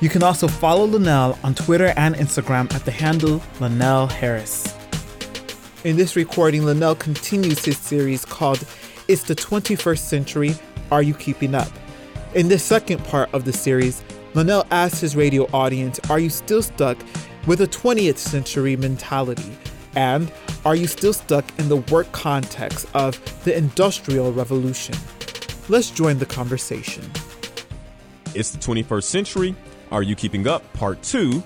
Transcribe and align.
You 0.00 0.08
can 0.08 0.22
also 0.22 0.46
follow 0.46 0.84
Linnell 0.84 1.36
on 1.42 1.56
Twitter 1.56 1.92
and 1.96 2.14
Instagram 2.14 2.72
at 2.72 2.84
the 2.84 2.92
handle 2.92 3.42
Linnell 3.58 4.06
Harris. 4.06 4.72
In 5.82 5.96
this 5.96 6.14
recording, 6.14 6.64
Linnell 6.64 6.94
continues 6.94 7.64
his 7.64 7.78
series 7.78 8.24
called 8.24 8.64
It's 9.08 9.24
the 9.24 9.34
21st 9.34 9.98
Century 9.98 10.54
Are 10.92 11.02
You 11.02 11.14
Keeping 11.14 11.52
Up? 11.52 11.68
In 12.34 12.46
this 12.46 12.62
second 12.62 13.04
part 13.06 13.28
of 13.34 13.44
the 13.44 13.52
series, 13.52 14.04
Linnell 14.34 14.64
asks 14.70 15.00
his 15.00 15.16
radio 15.16 15.48
audience 15.52 15.98
Are 16.08 16.20
you 16.20 16.30
still 16.30 16.62
stuck 16.62 16.96
with 17.48 17.60
a 17.60 17.66
20th 17.66 18.18
century 18.18 18.76
mentality? 18.76 19.58
And 19.96 20.30
are 20.64 20.76
you 20.76 20.86
still 20.86 21.12
stuck 21.12 21.44
in 21.58 21.68
the 21.68 21.78
work 21.78 22.12
context 22.12 22.86
of 22.94 23.18
the 23.42 23.56
Industrial 23.56 24.32
Revolution? 24.32 24.94
Let's 25.68 25.90
join 25.90 26.18
the 26.18 26.26
conversation. 26.26 27.10
It's 28.36 28.52
the 28.52 28.58
21st 28.58 29.02
century. 29.02 29.56
Are 29.90 30.02
you 30.02 30.14
keeping 30.14 30.46
up? 30.46 30.70
Part 30.74 31.02
two. 31.02 31.42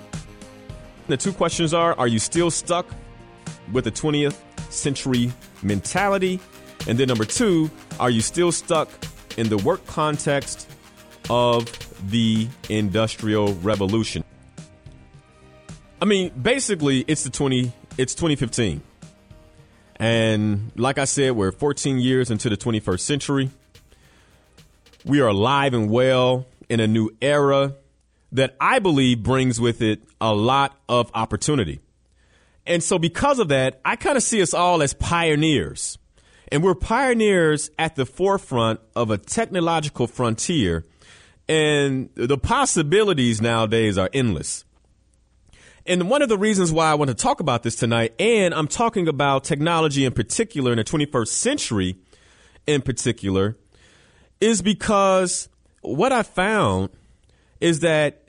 The 1.09 1.17
two 1.17 1.33
questions 1.33 1.75
are 1.75 1.99
Are 1.99 2.09
you 2.09 2.19
still 2.19 2.51
stuck 2.51 2.87
with 3.73 3.85
the 3.85 3.93
20th 3.93 4.37
century 4.71 5.33
mentality? 5.63 6.41
And 6.89 6.99
then 6.99 7.09
number 7.09 7.25
two, 7.25 7.71
are 8.01 8.11
you 8.11 8.21
still 8.21 8.51
stuck 8.51 8.89
in 9.37 9.49
the 9.49 9.59
work 9.59 9.87
context 9.87 10.69
of 11.31 11.67
the 12.11 12.49
Industrial 12.69 13.55
Revolution? 13.55 14.25
I 16.01 16.05
mean, 16.05 16.31
basically, 16.31 17.05
it's 17.07 17.23
the 17.23 17.31
20, 17.31 17.73
it's 17.97 18.15
2015. 18.17 18.83
And 19.97 20.73
like 20.75 20.99
I 20.99 21.05
said, 21.05 21.33
we're 21.33 21.53
14 21.53 22.01
years 22.01 22.33
into 22.33 22.49
the 22.49 22.57
21st 22.57 23.01
century. 23.01 23.51
We 25.05 25.21
are 25.21 25.29
alive 25.29 25.75
and 25.75 25.89
well 25.89 26.47
in 26.69 26.81
a 26.81 26.89
new 26.89 27.11
era 27.21 27.75
that 28.33 28.57
I 28.61 28.79
believe 28.79 29.23
brings 29.23 29.61
with 29.61 29.83
it 29.83 30.03
a 30.21 30.35
lot 30.35 30.77
of 30.89 31.11
opportunity. 31.15 31.81
And 32.67 32.83
so, 32.83 32.99
because 32.99 33.39
of 33.39 33.49
that, 33.49 33.81
I 33.85 33.97
kind 33.97 34.17
of 34.17 34.23
see 34.23 34.41
us 34.41 34.55
all 34.55 34.83
as 34.83 34.95
pioneers. 34.95 35.99
And 36.51 36.63
we're 36.63 36.75
pioneers 36.75 37.71
at 37.79 37.97
the 37.97 38.07
forefront 38.07 38.81
of 38.95 39.11
a 39.11 39.19
technological 39.19 40.07
frontier. 40.07 40.87
And 41.49 42.11
the 42.15 42.39
possibilities 42.39 43.41
nowadays 43.41 43.99
are 43.99 44.09
endless. 44.13 44.65
And 45.87 46.09
one 46.09 46.23
of 46.23 46.29
the 46.29 46.39
reasons 46.39 46.71
why 46.71 46.91
I 46.91 46.95
want 46.95 47.09
to 47.09 47.15
talk 47.15 47.41
about 47.41 47.65
this 47.65 47.75
tonight, 47.75 48.15
and 48.21 48.55
I'm 48.55 48.69
talking 48.69 49.09
about 49.09 49.43
technology 49.43 50.05
in 50.05 50.13
particular 50.13 50.71
in 50.71 50.79
the 50.79 50.85
21st 50.85 51.29
century 51.29 51.97
in 52.67 52.83
particular, 52.83 53.57
is 54.41 54.63
because 54.63 55.49
what 55.81 56.13
I 56.13 56.23
found 56.23 56.91
is 57.61 57.81
that 57.81 58.22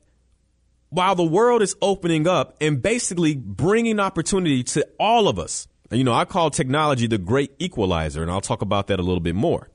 while 0.93 1.15
the 1.15 1.23
world 1.23 1.63
is 1.63 1.75
opening 1.81 2.27
up 2.27 2.55
and 2.61 2.79
basically 2.79 3.35
bringing 3.35 3.99
opportunity 3.99 4.63
to 4.63 4.87
all 4.99 5.27
of 5.27 5.39
us, 5.39 5.67
you 5.89 6.03
know, 6.03 6.13
I 6.13 6.25
call 6.25 6.51
technology 6.51 7.07
the 7.07 7.17
great 7.17 7.51
equalizer, 7.57 8.21
and 8.21 8.29
I'll 8.29 8.41
talk 8.41 8.61
about 8.61 8.87
that 8.87 8.99
a 8.99 9.03
little 9.03 9.19
bit 9.19 9.33
more. 9.33 9.69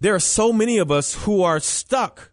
There 0.00 0.16
are 0.16 0.20
so 0.20 0.52
many 0.52 0.78
of 0.78 0.90
us 0.90 1.14
who 1.14 1.42
are 1.42 1.60
stuck. 1.60 2.32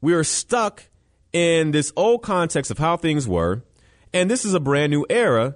We 0.00 0.12
are 0.12 0.24
stuck 0.24 0.88
in 1.32 1.70
this 1.70 1.92
old 1.96 2.22
context 2.22 2.72
of 2.72 2.78
how 2.78 2.96
things 2.96 3.28
were, 3.28 3.62
and 4.12 4.28
this 4.28 4.44
is 4.44 4.54
a 4.54 4.60
brand 4.60 4.90
new 4.90 5.06
era, 5.08 5.54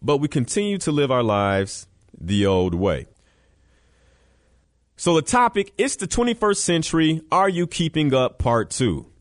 but 0.00 0.16
we 0.16 0.28
continue 0.28 0.78
to 0.78 0.92
live 0.92 1.10
our 1.10 1.22
lives 1.22 1.86
the 2.18 2.46
old 2.46 2.74
way. 2.74 3.06
So 4.96 5.14
the 5.14 5.22
topic, 5.22 5.74
is 5.76 5.96
the 5.96 6.08
21st 6.08 6.56
century. 6.56 7.20
Are 7.30 7.50
you 7.50 7.66
keeping 7.66 8.14
up? 8.14 8.38
Part 8.38 8.70
two. 8.70 9.12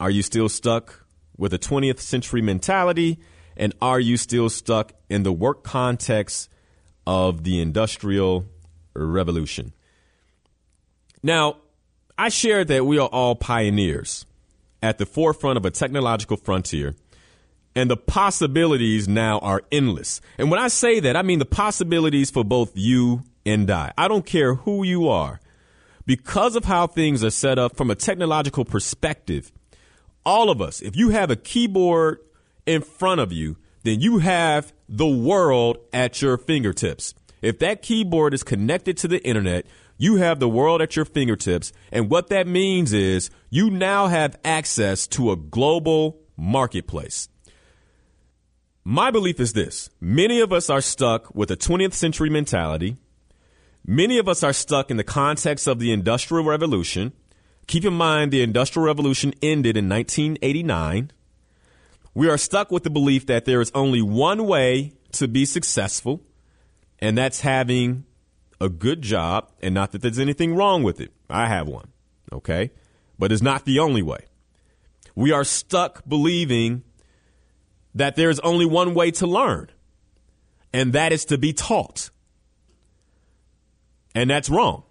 Are 0.00 0.10
you 0.10 0.22
still 0.22 0.48
stuck 0.48 1.04
with 1.36 1.52
a 1.52 1.58
20th 1.58 2.00
century 2.00 2.42
mentality? 2.42 3.18
And 3.56 3.74
are 3.82 3.98
you 3.98 4.16
still 4.16 4.48
stuck 4.48 4.92
in 5.08 5.24
the 5.24 5.32
work 5.32 5.64
context 5.64 6.48
of 7.06 7.42
the 7.44 7.60
Industrial 7.60 8.46
Revolution? 8.94 9.72
Now, 11.22 11.56
I 12.16 12.28
share 12.28 12.64
that 12.64 12.86
we 12.86 12.98
are 12.98 13.08
all 13.08 13.34
pioneers 13.34 14.26
at 14.82 14.98
the 14.98 15.06
forefront 15.06 15.56
of 15.56 15.64
a 15.64 15.70
technological 15.70 16.36
frontier, 16.36 16.94
and 17.74 17.90
the 17.90 17.96
possibilities 17.96 19.08
now 19.08 19.38
are 19.40 19.62
endless. 19.72 20.20
And 20.36 20.50
when 20.50 20.60
I 20.60 20.68
say 20.68 21.00
that, 21.00 21.16
I 21.16 21.22
mean 21.22 21.38
the 21.38 21.44
possibilities 21.44 22.30
for 22.30 22.44
both 22.44 22.72
you 22.76 23.22
and 23.44 23.70
I. 23.70 23.92
I 23.98 24.08
don't 24.08 24.26
care 24.26 24.54
who 24.54 24.84
you 24.84 25.08
are. 25.08 25.40
Because 26.06 26.56
of 26.56 26.64
how 26.64 26.86
things 26.86 27.22
are 27.22 27.30
set 27.30 27.58
up 27.58 27.76
from 27.76 27.90
a 27.90 27.94
technological 27.94 28.64
perspective, 28.64 29.52
all 30.28 30.50
of 30.50 30.60
us, 30.60 30.82
if 30.82 30.94
you 30.94 31.08
have 31.08 31.30
a 31.30 31.36
keyboard 31.36 32.18
in 32.66 32.82
front 32.82 33.18
of 33.18 33.32
you, 33.32 33.56
then 33.84 33.98
you 33.98 34.18
have 34.18 34.74
the 34.86 35.08
world 35.08 35.78
at 35.90 36.20
your 36.20 36.36
fingertips. 36.36 37.14
If 37.40 37.58
that 37.60 37.80
keyboard 37.80 38.34
is 38.34 38.42
connected 38.42 38.98
to 38.98 39.08
the 39.08 39.24
internet, 39.26 39.64
you 39.96 40.16
have 40.16 40.38
the 40.38 40.48
world 40.48 40.82
at 40.82 40.96
your 40.96 41.06
fingertips. 41.06 41.72
And 41.90 42.10
what 42.10 42.28
that 42.28 42.46
means 42.46 42.92
is 42.92 43.30
you 43.48 43.70
now 43.70 44.08
have 44.08 44.38
access 44.44 45.06
to 45.08 45.30
a 45.30 45.36
global 45.36 46.20
marketplace. 46.36 47.30
My 48.84 49.10
belief 49.10 49.40
is 49.40 49.54
this 49.54 49.88
many 49.98 50.40
of 50.40 50.52
us 50.52 50.68
are 50.68 50.82
stuck 50.82 51.34
with 51.34 51.50
a 51.50 51.56
20th 51.56 51.94
century 51.94 52.28
mentality. 52.28 52.98
Many 53.86 54.18
of 54.18 54.28
us 54.28 54.42
are 54.42 54.52
stuck 54.52 54.90
in 54.90 54.98
the 54.98 55.04
context 55.04 55.66
of 55.66 55.78
the 55.78 55.90
Industrial 55.90 56.44
Revolution. 56.44 57.14
Keep 57.68 57.84
in 57.84 57.92
mind, 57.92 58.32
the 58.32 58.42
Industrial 58.42 58.86
Revolution 58.86 59.34
ended 59.42 59.76
in 59.76 59.90
1989. 59.90 61.12
We 62.14 62.28
are 62.28 62.38
stuck 62.38 62.72
with 62.72 62.82
the 62.82 62.90
belief 62.90 63.26
that 63.26 63.44
there 63.44 63.60
is 63.60 63.70
only 63.74 64.00
one 64.00 64.46
way 64.46 64.94
to 65.12 65.28
be 65.28 65.44
successful, 65.44 66.22
and 66.98 67.16
that's 67.16 67.42
having 67.42 68.04
a 68.58 68.70
good 68.70 69.02
job, 69.02 69.52
and 69.62 69.74
not 69.74 69.92
that 69.92 70.00
there's 70.00 70.18
anything 70.18 70.56
wrong 70.56 70.82
with 70.82 70.98
it. 70.98 71.12
I 71.28 71.46
have 71.46 71.68
one, 71.68 71.88
okay? 72.32 72.70
But 73.18 73.32
it's 73.32 73.42
not 73.42 73.66
the 73.66 73.78
only 73.80 74.02
way. 74.02 74.24
We 75.14 75.30
are 75.30 75.44
stuck 75.44 76.08
believing 76.08 76.84
that 77.94 78.16
there's 78.16 78.40
only 78.40 78.64
one 78.64 78.94
way 78.94 79.10
to 79.10 79.26
learn, 79.26 79.70
and 80.72 80.94
that 80.94 81.12
is 81.12 81.26
to 81.26 81.36
be 81.36 81.52
taught. 81.52 82.08
And 84.14 84.30
that's 84.30 84.48
wrong. 84.48 84.84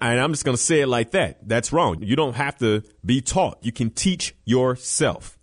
And 0.00 0.20
I'm 0.20 0.32
just 0.32 0.44
going 0.44 0.56
to 0.56 0.62
say 0.62 0.80
it 0.80 0.88
like 0.88 1.12
that. 1.12 1.48
That's 1.48 1.72
wrong. 1.72 2.02
You 2.02 2.16
don't 2.16 2.34
have 2.34 2.58
to 2.58 2.82
be 3.04 3.20
taught. 3.20 3.58
You 3.62 3.72
can 3.72 3.90
teach 3.90 4.34
yourself. 4.44 5.38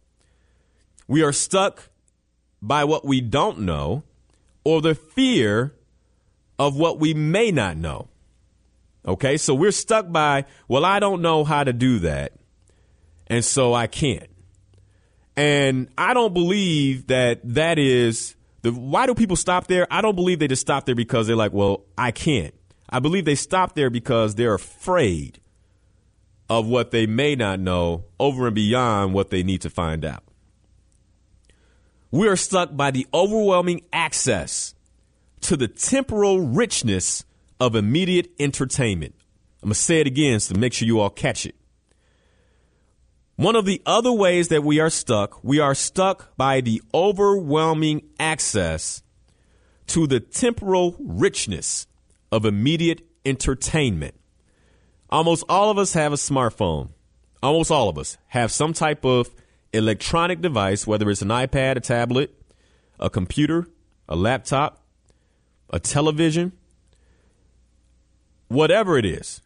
We 1.07 1.23
are 1.23 1.33
stuck 1.33 1.89
by 2.61 2.83
what 2.83 3.05
we 3.05 3.21
don't 3.21 3.59
know 3.59 4.03
or 4.63 4.81
the 4.81 4.95
fear 4.95 5.73
of 6.59 6.77
what 6.77 6.99
we 6.99 7.13
may 7.13 7.51
not 7.51 7.77
know. 7.77 8.07
Okay, 9.05 9.37
so 9.37 9.55
we're 9.55 9.71
stuck 9.71 10.11
by, 10.11 10.45
well, 10.67 10.85
I 10.85 10.99
don't 10.99 11.23
know 11.23 11.43
how 11.43 11.63
to 11.63 11.73
do 11.73 11.99
that, 11.99 12.33
and 13.25 13.43
so 13.43 13.73
I 13.73 13.87
can't. 13.87 14.29
And 15.35 15.89
I 15.97 16.13
don't 16.13 16.35
believe 16.35 17.07
that 17.07 17.39
that 17.55 17.79
is 17.79 18.35
the. 18.61 18.71
Why 18.71 19.07
do 19.07 19.15
people 19.15 19.37
stop 19.37 19.65
there? 19.65 19.87
I 19.89 20.01
don't 20.01 20.15
believe 20.15 20.37
they 20.37 20.47
just 20.47 20.61
stop 20.61 20.85
there 20.85 20.93
because 20.93 21.25
they're 21.25 21.35
like, 21.35 21.51
well, 21.51 21.85
I 21.97 22.11
can't. 22.11 22.53
I 22.91 22.99
believe 22.99 23.25
they 23.25 23.35
stop 23.35 23.75
there 23.75 23.89
because 23.89 24.35
they're 24.35 24.53
afraid 24.53 25.39
of 26.49 26.67
what 26.67 26.91
they 26.91 27.05
may 27.05 27.35
not 27.35 27.59
know 27.59 28.05
over 28.19 28.47
and 28.47 28.55
beyond 28.55 29.13
what 29.13 29.29
they 29.29 29.41
need 29.41 29.61
to 29.61 29.69
find 29.69 30.03
out. 30.03 30.23
We 32.11 32.27
are 32.27 32.35
stuck 32.35 32.75
by 32.75 32.91
the 32.91 33.07
overwhelming 33.13 33.83
access 33.93 34.75
to 35.41 35.55
the 35.55 35.69
temporal 35.69 36.41
richness 36.41 37.23
of 37.59 37.75
immediate 37.75 38.31
entertainment. 38.37 39.15
I'm 39.63 39.69
going 39.69 39.75
to 39.75 39.79
say 39.79 40.01
it 40.01 40.07
again 40.07 40.41
so 40.41 40.55
make 40.55 40.73
sure 40.73 40.85
you 40.85 40.99
all 40.99 41.09
catch 41.09 41.45
it. 41.45 41.55
One 43.37 43.55
of 43.55 43.65
the 43.65 43.81
other 43.85 44.11
ways 44.11 44.49
that 44.49 44.63
we 44.63 44.79
are 44.79 44.89
stuck, 44.89 45.41
we 45.43 45.59
are 45.59 45.73
stuck 45.73 46.35
by 46.35 46.59
the 46.59 46.81
overwhelming 46.93 48.03
access 48.19 49.03
to 49.87 50.05
the 50.05 50.19
temporal 50.19 50.97
richness 50.99 51.87
of 52.31 52.45
immediate 52.45 53.01
entertainment. 53.25 54.15
Almost 55.09 55.43
all 55.49 55.69
of 55.69 55.77
us 55.77 55.93
have 55.93 56.13
a 56.13 56.17
smartphone. 56.17 56.89
Almost 57.43 57.71
all 57.71 57.89
of 57.89 57.97
us 57.97 58.17
have 58.27 58.51
some 58.51 58.73
type 58.73 59.03
of 59.03 59.29
electronic 59.73 60.41
device, 60.41 60.85
whether 60.85 61.09
it's 61.09 61.21
an 61.21 61.29
iPad, 61.29 61.77
a 61.77 61.79
tablet, 61.79 62.33
a 62.99 63.09
computer, 63.09 63.67
a 64.07 64.15
laptop, 64.15 64.83
a 65.69 65.79
television, 65.79 66.51
whatever 68.47 68.97
it 68.97 69.05
is, 69.05 69.41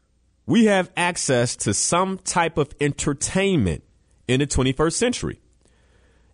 we 0.45 0.65
have 0.65 0.91
access 0.95 1.55
to 1.55 1.73
some 1.73 2.17
type 2.19 2.57
of 2.57 2.73
entertainment 2.79 3.83
in 4.27 4.39
the 4.39 4.47
21st 4.47 4.93
century. 4.93 5.39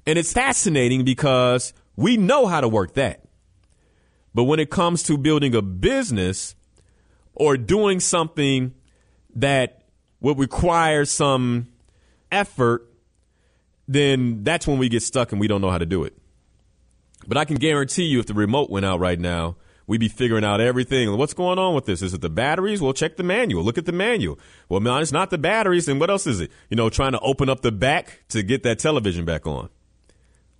And 0.05 0.17
it's 0.17 0.33
fascinating 0.33 1.05
because 1.05 1.73
we 1.95 2.17
know 2.17 2.47
how 2.47 2.61
to 2.61 2.67
work 2.67 2.95
that. 2.95 3.23
But 4.33 4.43
when 4.43 4.59
it 4.59 4.69
comes 4.69 5.03
to 5.03 5.17
building 5.17 5.53
a 5.55 5.61
business 5.61 6.55
or 7.33 7.57
doing 7.57 7.99
something 7.99 8.73
that 9.35 9.83
would 10.19 10.37
require 10.37 11.05
some 11.05 11.67
effort, 12.31 12.87
then 13.87 14.43
that's 14.43 14.67
when 14.67 14.77
we 14.77 14.89
get 14.89 15.03
stuck 15.03 15.31
and 15.31 15.41
we 15.41 15.47
don't 15.47 15.61
know 15.61 15.69
how 15.69 15.77
to 15.77 15.85
do 15.85 16.03
it. 16.03 16.17
But 17.27 17.37
I 17.37 17.45
can 17.45 17.57
guarantee 17.57 18.03
you 18.03 18.19
if 18.19 18.25
the 18.25 18.33
remote 18.33 18.69
went 18.69 18.85
out 18.85 18.99
right 18.99 19.19
now, 19.19 19.57
we'd 19.85 19.99
be 19.99 20.07
figuring 20.07 20.45
out 20.45 20.61
everything. 20.61 21.15
What's 21.17 21.33
going 21.33 21.59
on 21.59 21.75
with 21.75 21.85
this? 21.85 22.01
Is 22.01 22.13
it 22.13 22.21
the 22.21 22.29
batteries? 22.29 22.81
Well, 22.81 22.93
check 22.93 23.17
the 23.17 23.23
manual. 23.23 23.63
Look 23.63 23.77
at 23.77 23.85
the 23.85 23.91
manual. 23.91 24.39
Well, 24.69 24.79
man, 24.79 25.01
it's 25.01 25.11
not 25.11 25.29
the 25.29 25.37
batteries. 25.37 25.87
And 25.87 25.99
what 25.99 26.09
else 26.09 26.25
is 26.25 26.39
it? 26.39 26.51
You 26.69 26.77
know, 26.77 26.89
trying 26.89 27.11
to 27.11 27.19
open 27.19 27.49
up 27.49 27.61
the 27.61 27.71
back 27.71 28.23
to 28.29 28.41
get 28.41 28.63
that 28.63 28.79
television 28.79 29.25
back 29.25 29.45
on. 29.45 29.69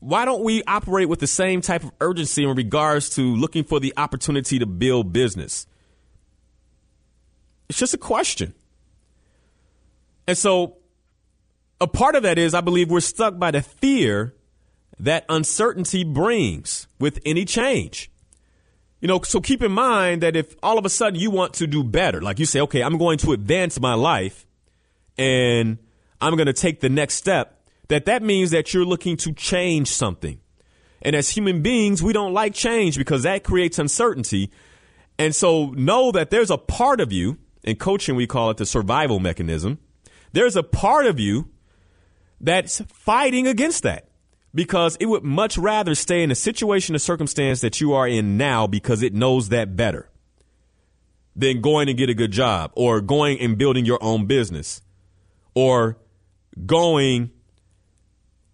Why 0.01 0.25
don't 0.25 0.43
we 0.43 0.63
operate 0.63 1.07
with 1.09 1.19
the 1.19 1.27
same 1.27 1.61
type 1.61 1.83
of 1.83 1.91
urgency 2.01 2.43
in 2.43 2.55
regards 2.55 3.11
to 3.11 3.21
looking 3.21 3.63
for 3.63 3.79
the 3.79 3.93
opportunity 3.95 4.57
to 4.57 4.65
build 4.65 5.13
business? 5.13 5.67
It's 7.69 7.77
just 7.77 7.93
a 7.93 7.99
question. 7.99 8.55
And 10.27 10.35
so 10.35 10.77
a 11.79 11.87
part 11.87 12.15
of 12.15 12.23
that 12.23 12.39
is 12.39 12.55
I 12.55 12.61
believe 12.61 12.89
we're 12.89 12.99
stuck 12.99 13.37
by 13.37 13.51
the 13.51 13.61
fear 13.61 14.33
that 14.99 15.23
uncertainty 15.29 16.03
brings 16.03 16.87
with 16.99 17.19
any 17.23 17.45
change. 17.45 18.09
You 19.01 19.07
know, 19.07 19.21
so 19.21 19.39
keep 19.39 19.61
in 19.61 19.71
mind 19.71 20.23
that 20.23 20.35
if 20.35 20.55
all 20.63 20.79
of 20.79 20.85
a 20.85 20.89
sudden 20.89 21.19
you 21.19 21.29
want 21.29 21.53
to 21.55 21.67
do 21.67 21.83
better, 21.83 22.21
like 22.21 22.39
you 22.39 22.45
say, 22.45 22.59
okay, 22.61 22.81
I'm 22.81 22.97
going 22.97 23.19
to 23.19 23.33
advance 23.33 23.79
my 23.79 23.93
life 23.93 24.47
and 25.15 25.77
I'm 26.19 26.35
going 26.35 26.47
to 26.47 26.53
take 26.53 26.79
the 26.79 26.89
next 26.89 27.15
step, 27.15 27.60
that 27.91 28.05
that 28.05 28.23
means 28.23 28.51
that 28.51 28.73
you're 28.73 28.85
looking 28.85 29.17
to 29.17 29.33
change 29.33 29.89
something. 29.89 30.39
And 31.01 31.13
as 31.13 31.29
human 31.29 31.61
beings, 31.61 32.01
we 32.01 32.13
don't 32.13 32.33
like 32.33 32.53
change 32.53 32.97
because 32.97 33.23
that 33.23 33.43
creates 33.43 33.77
uncertainty. 33.79 34.49
And 35.19 35.35
so 35.35 35.71
know 35.71 36.09
that 36.13 36.29
there's 36.29 36.49
a 36.49 36.57
part 36.57 37.01
of 37.01 37.11
you, 37.11 37.37
in 37.63 37.75
coaching 37.75 38.15
we 38.15 38.27
call 38.27 38.49
it 38.49 38.55
the 38.55 38.65
survival 38.65 39.19
mechanism. 39.19 39.77
There's 40.31 40.55
a 40.55 40.63
part 40.63 41.05
of 41.05 41.19
you 41.19 41.49
that's 42.39 42.79
fighting 42.87 43.45
against 43.45 43.83
that 43.83 44.07
because 44.55 44.95
it 45.01 45.07
would 45.07 45.23
much 45.23 45.57
rather 45.57 45.93
stay 45.93 46.23
in 46.23 46.31
a 46.31 46.35
situation 46.35 46.95
or 46.95 46.99
circumstance 46.99 47.59
that 47.59 47.81
you 47.81 47.91
are 47.91 48.07
in 48.07 48.37
now 48.37 48.67
because 48.67 49.03
it 49.03 49.13
knows 49.13 49.49
that 49.49 49.75
better 49.75 50.09
than 51.35 51.59
going 51.59 51.89
and 51.89 51.97
get 51.97 52.09
a 52.09 52.13
good 52.13 52.31
job 52.31 52.71
or 52.75 53.01
going 53.01 53.37
and 53.41 53.57
building 53.57 53.83
your 53.83 54.01
own 54.01 54.27
business 54.27 54.81
or 55.53 55.97
going 56.65 57.31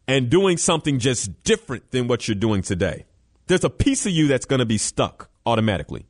and 0.07 0.30
doing 0.30 0.57
something 0.57 1.00
just 1.00 1.44
different 1.44 1.92
than 1.92 2.07
what 2.07 2.27
you're 2.27 2.36
doing 2.36 2.62
today. 2.62 3.06
There's 3.48 3.63
a 3.63 3.69
piece 3.69 4.06
of 4.06 4.12
you 4.12 4.27
that's 4.27 4.45
going 4.45 4.59
to 4.59 4.65
be 4.65 4.77
stuck 4.77 5.30
automatically. 5.45 6.06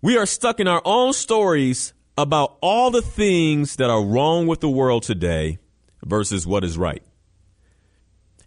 We 0.00 0.18
are 0.18 0.26
stuck 0.26 0.58
in 0.58 0.68
our 0.68 0.82
own 0.84 1.12
stories 1.12 1.92
about 2.18 2.58
all 2.60 2.90
the 2.90 3.02
things 3.02 3.76
that 3.76 3.88
are 3.88 4.02
wrong 4.02 4.46
with 4.46 4.60
the 4.60 4.68
world 4.68 5.02
today 5.02 5.58
versus 6.04 6.46
what 6.46 6.64
is 6.64 6.76
right. 6.76 7.02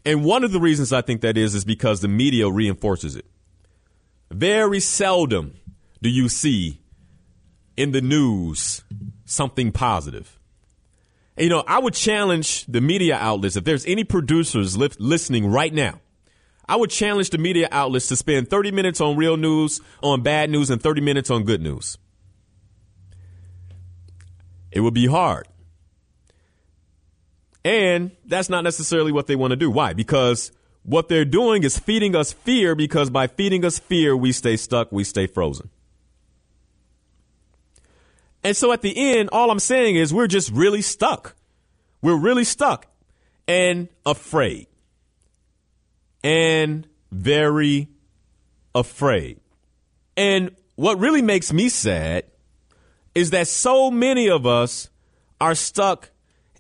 And 0.06 0.24
one 0.24 0.44
of 0.44 0.52
the 0.52 0.60
reasons 0.60 0.94
I 0.94 1.02
think 1.02 1.22
that 1.22 1.38
is 1.38 1.56
is 1.56 1.66
because 1.66 2.02
the 2.02 2.08
media 2.08 2.50
reinforces 2.50 3.16
it. 3.16 3.26
Very 4.30 4.80
seldom 4.80 5.56
do 6.02 6.10
you 6.10 6.30
see 6.30 6.82
in 7.76 7.92
the 7.92 8.02
news 8.02 8.84
something 9.26 9.72
positive. 9.72 10.40
You 11.38 11.50
know, 11.50 11.64
I 11.68 11.80
would 11.80 11.94
challenge 11.94 12.66
the 12.66 12.80
media 12.80 13.18
outlets, 13.18 13.56
if 13.56 13.66
there's 13.66 13.86
any 13.86 14.04
producers 14.04 14.78
li- 14.78 14.90
listening 15.00 15.48
right 15.48 15.74
now, 15.74 16.00
I 16.68 16.78
would 16.78 16.90
challenge 16.90 17.30
the 17.30 17.38
media 17.38 17.68
outlets 17.72 18.08
to 18.08 18.16
spend 18.16 18.50
30 18.50 18.72
minutes 18.72 19.02
on 19.02 19.18
real 19.18 19.38
news, 19.38 19.82
on 20.02 20.22
bad 20.22 20.50
news, 20.50 20.70
and 20.70 20.82
30 20.82 21.02
minutes 21.02 21.30
on 21.30 21.44
good 21.44 21.62
news. 21.62 21.98
It 24.72 24.80
would 24.80 24.94
be 24.94 25.08
hard. 25.08 25.48
And 27.64 28.12
that's 28.26 28.50
not 28.50 28.64
necessarily 28.64 29.12
what 29.12 29.28
they 29.28 29.36
want 29.36 29.52
to 29.52 29.56
do. 29.56 29.70
Why? 29.70 29.94
Because 29.94 30.52
what 30.84 31.10
they're 31.10 31.26
doing 31.26 31.64
is 31.64 31.80
feeding 31.80 32.16
us 32.16 32.32
fear 32.32 32.76
because 32.76 33.10
by 33.10 33.28
feeding 33.28 33.66
us 33.66 33.80
fear, 33.80 34.16
we 34.16 34.32
stay 34.32 34.56
stuck, 34.56 34.92
we 34.92 35.04
stay 35.04 35.28
frozen. 35.28 35.70
And 38.46 38.56
so 38.56 38.72
at 38.72 38.84
the 38.84 38.96
end, 38.96 39.30
all 39.32 39.50
I'm 39.50 39.58
saying 39.60 39.96
is 39.96 40.14
we're 40.14 40.28
just 40.28 40.52
really 40.52 40.84
stuck. 40.84 41.36
We're 42.04 42.16
really 42.16 42.44
stuck 42.44 42.86
and 43.48 43.90
afraid. 44.06 44.68
And 46.24 46.88
very 47.12 47.90
afraid. 48.76 49.40
And 50.16 50.52
what 50.76 51.00
really 51.00 51.24
makes 51.24 51.52
me 51.52 51.70
sad 51.70 52.26
is 53.16 53.32
that 53.32 53.48
so 53.48 53.90
many 53.90 54.30
of 54.30 54.46
us 54.46 54.90
are 55.42 55.56
stuck 55.56 56.12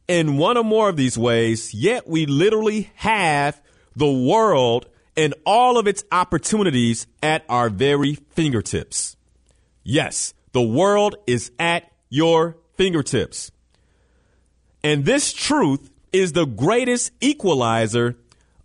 in 0.07 0.37
one 0.37 0.57
or 0.57 0.63
more 0.63 0.89
of 0.89 0.97
these 0.97 1.19
ways, 1.19 1.71
yet 1.71 2.07
we 2.07 2.25
literally 2.25 2.89
have 2.95 3.61
the 3.95 4.11
world 4.11 4.87
and 5.15 5.35
all 5.45 5.77
of 5.77 5.85
its 5.85 6.03
opportunities 6.11 7.05
at 7.21 7.45
our 7.47 7.69
very 7.69 8.15
fingertips. 8.15 9.15
Yes, 9.83 10.33
the 10.55 10.61
world 10.61 11.17
is 11.27 11.51
at 11.59 11.91
your 12.07 12.55
fingertips. 12.75 13.51
And 14.85 15.03
this 15.03 15.33
truth 15.33 15.91
is 16.13 16.31
the 16.31 16.45
greatest 16.45 17.11
equalizer 17.19 18.15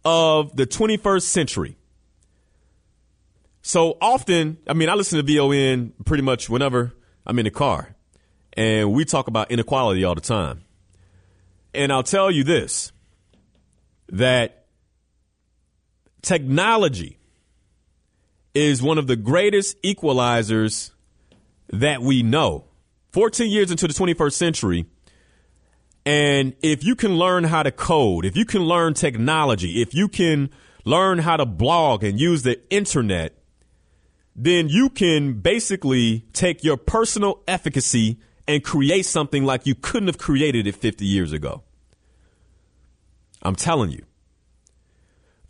of 0.05 0.55
the 0.55 0.69
21st 0.69 1.23
century. 1.23 1.77
So 3.63 3.99
often, 4.01 4.59
I 4.69 4.75
mean, 4.75 4.89
I 4.89 4.95
listen 4.95 5.25
to 5.25 5.37
VON 5.37 5.93
pretty 6.05 6.23
much 6.23 6.49
whenever 6.49 6.93
I'm 7.27 7.37
in 7.41 7.45
the 7.45 7.51
car, 7.51 7.97
and 8.53 8.93
we 8.93 9.05
talk 9.05 9.27
about 9.27 9.51
inequality 9.51 10.05
all 10.05 10.15
the 10.15 10.21
time. 10.21 10.63
And 11.75 11.93
I'll 11.93 12.05
tell 12.05 12.31
you 12.31 12.45
this 12.45 12.93
that 14.11 14.67
technology 16.23 17.19
is 18.55 18.81
one 18.81 18.99
of 18.99 19.09
the 19.09 19.17
greatest 19.17 19.83
equalizers 19.83 20.93
that 21.73 22.03
we 22.03 22.23
know. 22.23 22.65
14 23.13 23.51
years 23.51 23.71
into 23.71 23.89
the 23.89 23.95
21st 23.95 24.33
century, 24.33 24.87
and 26.07 26.55
if 26.63 26.85
you 26.85 26.95
can 26.95 27.17
learn 27.17 27.45
how 27.45 27.63
to 27.63 27.71
code, 27.71 28.25
if 28.25 28.37
you 28.37 28.45
can 28.45 28.63
learn 28.63 28.95
technology, 28.95 29.83
if 29.83 29.95
you 29.95 30.09
can 30.09 30.51
learn 30.85 31.19
how 31.19 31.37
to 31.37 31.47
blog 31.47 32.03
and 32.03 32.19
use 32.19 32.43
the 32.43 32.61
internet, 32.71 33.37
then 34.35 34.69
you 34.69 34.89
can 34.89 35.35
basically 35.35 36.27
take 36.33 36.65
your 36.65 36.77
personal 36.77 37.43
efficacy 37.47 38.19
and 38.49 38.65
create 38.65 39.05
something 39.05 39.45
like 39.45 39.67
you 39.67 39.75
couldn't 39.75 40.09
have 40.09 40.19
created 40.19 40.67
it 40.67 40.75
50 40.75 41.05
years 41.05 41.33
ago. 41.33 41.63
I'm 43.43 43.57
telling 43.57 43.91
you. 43.91 44.05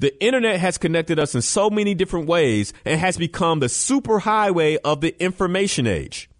The 0.00 0.18
internet 0.24 0.58
has 0.60 0.78
connected 0.78 1.18
us 1.18 1.34
in 1.34 1.42
so 1.42 1.68
many 1.68 1.94
different 1.94 2.26
ways 2.26 2.72
and 2.86 2.98
has 2.98 3.18
become 3.18 3.60
the 3.60 3.66
superhighway 3.66 4.78
of 4.82 5.02
the 5.02 5.14
information 5.22 5.86
age. 5.86 6.30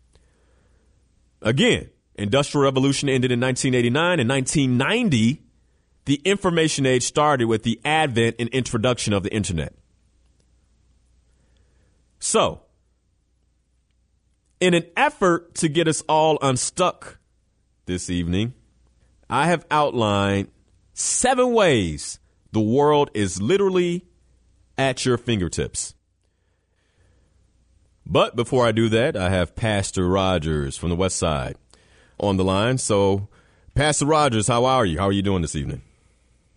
Again, 1.43 1.91
industrial 2.15 2.65
revolution 2.65 3.11
ended 3.11 3.31
in 3.31 3.39
1989 3.39 4.21
and 4.21 4.29
1990 4.29 5.43
the 6.07 6.23
information 6.25 6.87
age 6.87 7.03
started 7.03 7.45
with 7.45 7.63
the 7.63 7.79
advent 7.85 8.37
and 8.39 8.49
introduction 8.49 9.13
of 9.13 9.23
the 9.23 9.33
internet. 9.33 9.75
So, 12.19 12.63
in 14.59 14.73
an 14.73 14.87
effort 14.97 15.55
to 15.57 15.69
get 15.69 15.87
us 15.87 16.03
all 16.09 16.39
unstuck 16.41 17.19
this 17.85 18.09
evening, 18.09 18.55
I 19.29 19.49
have 19.49 19.67
outlined 19.71 20.49
seven 20.95 21.53
ways 21.53 22.20
the 22.53 22.61
world 22.61 23.11
is 23.15 23.41
literally 23.41 24.07
at 24.77 25.05
your 25.05 25.17
fingertips. 25.17 25.95
But 28.07 28.35
before 28.35 28.67
I 28.67 28.73
do 28.73 28.89
that, 28.89 29.17
I 29.17 29.31
have 29.31 29.55
Pastor 29.55 30.09
Rogers 30.09 30.77
from 30.77 30.89
the 30.89 30.97
West 30.97 31.17
Side 31.17 31.57
on 32.19 32.37
the 32.37 32.45
line. 32.45 32.79
So, 32.79 33.29
Pastor 33.75 34.07
Rogers, 34.07 34.49
how 34.49 34.65
are 34.65 34.85
you? 34.85 34.99
How 34.99 35.07
are 35.07 35.13
you 35.13 35.23
doing 35.23 35.43
this 35.43 35.55
evening? 35.55 35.83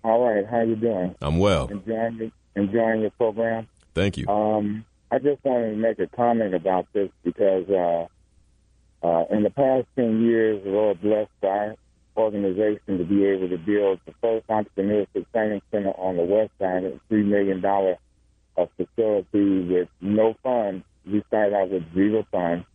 All 0.04 0.26
right. 0.26 0.46
How 0.46 0.58
are 0.58 0.66
you 0.66 0.76
doing? 0.76 1.16
I'm 1.22 1.38
well. 1.38 1.68
Enjoying 1.68 2.32
enjoying 2.56 3.02
your 3.02 3.12
program. 3.12 3.68
Thank 3.94 4.18
you. 4.18 4.28
Um, 4.28 4.86
I 5.12 5.20
just 5.20 5.44
wanted 5.44 5.72
to 5.72 5.76
make 5.76 6.00
a 6.00 6.08
comment 6.08 6.56
about 6.56 6.88
this 6.94 7.10
because 7.24 7.70
uh, 7.70 9.06
uh, 9.06 9.26
in 9.30 9.44
the 9.44 9.50
past 9.52 9.86
10 9.96 10.24
years, 10.24 10.64
the 10.64 10.72
Lord 10.72 11.02
blessed 11.02 11.30
our 11.44 11.76
organization 12.17 12.98
to 12.98 13.03
be 13.03 13.25
able 13.25 13.50
to 13.50 13.58
build 13.58 14.00
the 14.05 14.13
first 14.22 14.48
entrepreneurship 14.48 15.25
training 15.32 15.62
center 15.72 15.91
on 15.91 16.17
the 16.17 16.24
west 16.24 16.51
side, 16.60 16.84
a 16.84 17.00
$3 17.13 17.25
million 17.25 17.63
uh, 17.65 18.65
facility 18.77 19.67
with 19.67 19.89
no 20.01 20.36
funds. 20.43 20.84
We 21.05 21.24
started 21.27 21.55
out 21.55 21.70
with 21.70 21.84
zero 21.93 22.25
funds. 22.32 22.65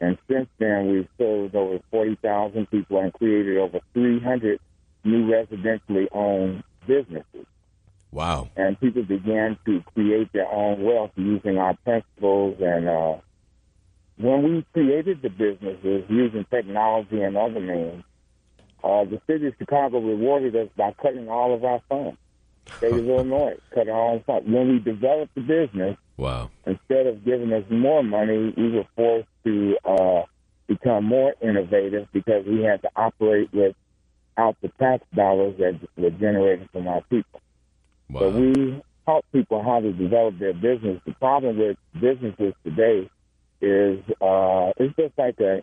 And 0.00 0.18
since 0.28 0.48
then, 0.58 0.90
we've 0.90 1.08
served 1.16 1.54
over 1.54 1.78
40,000 1.90 2.70
people 2.70 2.98
and 2.98 3.12
created 3.12 3.58
over 3.58 3.80
300 3.94 4.58
new 5.04 5.26
residentially 5.26 6.08
owned 6.12 6.64
businesses. 6.86 7.46
Wow. 8.10 8.50
And 8.56 8.78
people 8.78 9.04
began 9.04 9.58
to 9.64 9.82
create 9.94 10.32
their 10.32 10.50
own 10.50 10.82
wealth 10.82 11.12
using 11.16 11.56
our 11.56 11.74
principles. 11.84 12.58
And 12.60 12.88
uh, 12.88 13.16
when 14.18 14.42
we 14.42 14.66
created 14.72 15.22
the 15.22 15.30
businesses 15.30 16.04
using 16.08 16.44
technology 16.50 17.22
and 17.22 17.36
other 17.36 17.60
means, 17.60 18.04
uh, 18.84 19.04
the 19.04 19.20
city 19.26 19.46
of 19.46 19.54
Chicago 19.58 19.98
rewarded 20.00 20.56
us 20.56 20.68
by 20.76 20.92
cutting 21.00 21.28
all 21.28 21.54
of 21.54 21.64
our 21.64 21.80
funds. 21.88 22.18
State 22.78 22.92
of 22.92 23.08
Illinois 23.08 23.56
cut 23.74 23.88
our 23.88 24.00
own 24.10 24.22
funds. 24.24 24.48
When 24.48 24.68
we 24.68 24.78
developed 24.78 25.34
the 25.34 25.40
business, 25.40 25.96
Wow. 26.16 26.50
instead 26.66 27.06
of 27.06 27.24
giving 27.24 27.52
us 27.52 27.64
more 27.70 28.02
money, 28.02 28.52
we 28.56 28.70
were 28.70 28.86
forced 28.94 29.28
to 29.44 29.76
uh, 29.84 30.22
become 30.68 31.04
more 31.04 31.34
innovative 31.40 32.06
because 32.12 32.44
we 32.46 32.62
had 32.62 32.82
to 32.82 32.90
operate 32.94 33.52
without 33.52 34.56
the 34.62 34.68
tax 34.78 35.04
dollars 35.14 35.56
that 35.58 35.78
were 35.96 36.10
generated 36.10 36.68
from 36.72 36.86
our 36.86 37.02
people. 37.02 37.40
Wow. 38.10 38.20
So 38.20 38.30
we 38.30 38.82
taught 39.06 39.24
people 39.32 39.62
how 39.62 39.80
to 39.80 39.92
develop 39.92 40.38
their 40.38 40.54
business. 40.54 41.00
The 41.04 41.14
problem 41.14 41.58
with 41.58 41.76
businesses 42.00 42.54
today 42.64 43.10
is 43.60 43.98
uh, 44.20 44.72
it's 44.76 44.94
just 44.96 45.18
like 45.18 45.40
a, 45.40 45.62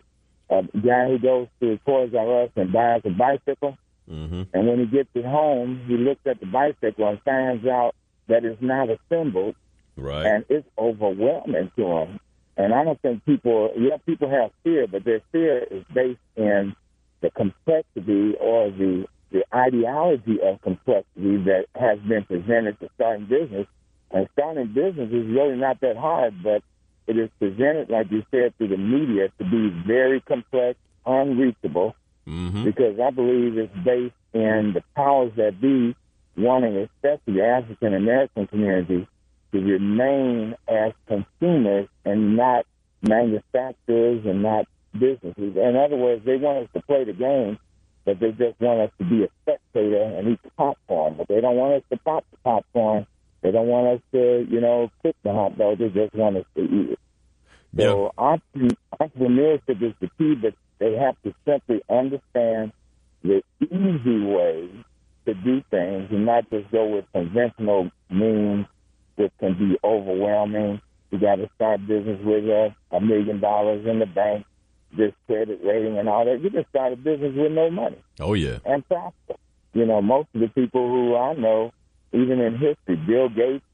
a 0.50 0.62
guy 0.78 1.08
who 1.08 1.18
goes 1.18 1.48
to 1.60 1.78
Toys 1.86 2.12
R 2.14 2.42
Us 2.42 2.50
and 2.56 2.72
buys 2.72 3.02
a 3.04 3.10
bicycle, 3.10 3.76
hmm 4.08 4.42
and 4.52 4.66
when 4.66 4.78
he 4.80 4.86
gets 4.86 5.08
it 5.14 5.24
home, 5.24 5.80
he 5.86 5.96
looks 5.96 6.20
at 6.26 6.40
the 6.40 6.46
bicycle 6.46 7.08
and 7.08 7.20
finds 7.22 7.66
out 7.66 7.94
that 8.28 8.44
it's 8.44 8.60
not 8.60 8.88
assembled, 8.90 9.54
Right. 9.96 10.26
and 10.26 10.44
it's 10.48 10.66
overwhelming 10.78 11.70
to 11.76 11.86
him. 11.86 12.20
And 12.56 12.74
I 12.74 12.84
don't 12.84 13.00
think 13.00 13.24
people, 13.24 13.72
yeah, 13.78 13.96
people 14.04 14.28
have 14.30 14.50
fear, 14.64 14.86
but 14.86 15.04
their 15.04 15.20
fear 15.32 15.58
is 15.70 15.84
based 15.94 16.20
in 16.36 16.74
the 17.20 17.30
complexity 17.30 18.34
or 18.40 18.70
the 18.70 19.06
the 19.32 19.44
ideology 19.54 20.40
of 20.42 20.60
complexity 20.62 21.36
that 21.44 21.66
has 21.76 22.00
been 22.00 22.24
presented 22.24 22.80
to 22.80 22.88
starting 22.96 23.26
business. 23.26 23.66
And 24.10 24.28
starting 24.32 24.72
business 24.72 25.08
is 25.12 25.26
really 25.28 25.56
not 25.56 25.80
that 25.82 25.96
hard, 25.96 26.42
but 26.42 26.64
it 27.10 27.18
is 27.18 27.30
presented, 27.38 27.90
like 27.90 28.10
you 28.10 28.22
said, 28.30 28.56
through 28.56 28.68
the 28.68 28.76
media 28.76 29.28
to 29.38 29.44
be 29.44 29.68
very 29.86 30.20
complex, 30.20 30.78
unreachable, 31.04 31.94
hmm 32.26 32.64
because 32.64 33.00
I 33.00 33.10
believe 33.10 33.58
it's 33.58 33.74
based 33.84 34.14
in 34.32 34.72
the 34.74 34.82
powers 34.94 35.32
that 35.36 35.60
be 35.60 35.96
wanting, 36.36 36.76
especially 36.76 37.34
the 37.40 37.44
African 37.46 37.94
American 37.94 38.46
community, 38.46 39.08
to 39.52 39.58
remain 39.58 40.54
as 40.68 40.92
consumers 41.08 41.88
and 42.04 42.36
not 42.36 42.64
manufacturers 43.02 44.24
and 44.24 44.42
not 44.42 44.66
businesses. 44.92 45.56
In 45.56 45.76
other 45.76 45.96
words, 45.96 46.24
they 46.24 46.36
want 46.36 46.64
us 46.64 46.70
to 46.74 46.82
play 46.82 47.04
the 47.04 47.12
game, 47.12 47.58
but 48.04 48.20
they 48.20 48.30
just 48.32 48.60
want 48.60 48.80
us 48.80 48.90
to 48.98 49.04
be 49.04 49.24
a 49.24 49.28
spectator 49.42 50.02
and 50.02 50.28
eat 50.28 50.40
popcorn. 50.56 51.14
But 51.16 51.28
they 51.28 51.40
don't 51.40 51.56
want 51.56 51.74
us 51.74 51.82
to 51.90 51.96
pop 51.98 52.24
the 52.30 52.36
popcorn. 52.44 53.06
They 53.42 53.50
don't 53.50 53.68
want 53.68 53.86
us 53.88 54.00
to, 54.12 54.46
you 54.48 54.60
know, 54.60 54.90
cook 55.02 55.16
the 55.24 55.32
hot 55.32 55.56
dog. 55.58 55.78
They 55.78 55.88
just 55.88 56.14
want 56.14 56.36
us 56.36 56.44
to 56.56 56.62
eat 56.62 56.90
it. 56.90 56.98
So 57.76 58.12
entre- 58.18 58.76
entrepreneurship 59.00 59.82
is 59.82 59.94
the 60.00 60.10
key, 60.18 60.34
but 60.34 60.54
they 60.78 60.94
have 60.94 61.16
to 61.22 61.34
simply 61.44 61.82
understand 61.88 62.72
the 63.22 63.42
easy 63.60 64.24
way 64.24 64.68
to 65.26 65.34
do 65.34 65.62
things 65.70 66.08
and 66.10 66.24
not 66.26 66.48
just 66.50 66.70
go 66.70 66.86
with 66.86 67.04
conventional 67.12 67.90
means, 68.10 68.66
which 69.16 69.32
can 69.38 69.54
be 69.58 69.76
overwhelming. 69.84 70.80
You 71.10 71.18
got 71.18 71.36
to 71.36 71.48
start 71.56 71.86
business 71.86 72.18
with 72.24 72.44
a, 72.44 72.74
a 72.92 73.00
million 73.00 73.40
dollars 73.40 73.86
in 73.86 73.98
the 73.98 74.06
bank, 74.06 74.46
this 74.96 75.12
credit 75.26 75.60
rating 75.64 75.98
and 75.98 76.08
all 76.08 76.24
that. 76.24 76.40
You 76.40 76.50
can 76.50 76.64
start 76.70 76.92
a 76.92 76.96
business 76.96 77.34
with 77.36 77.52
no 77.52 77.70
money 77.70 77.98
Oh 78.18 78.34
yeah. 78.34 78.58
and 78.64 78.86
prosper. 78.88 79.34
You 79.74 79.86
know, 79.86 80.00
most 80.02 80.28
of 80.34 80.40
the 80.40 80.48
people 80.48 80.88
who 80.88 81.14
I 81.16 81.34
know, 81.34 81.72
even 82.12 82.40
in 82.40 82.54
history, 82.58 82.96
Bill 83.06 83.28
Gates, 83.28 83.64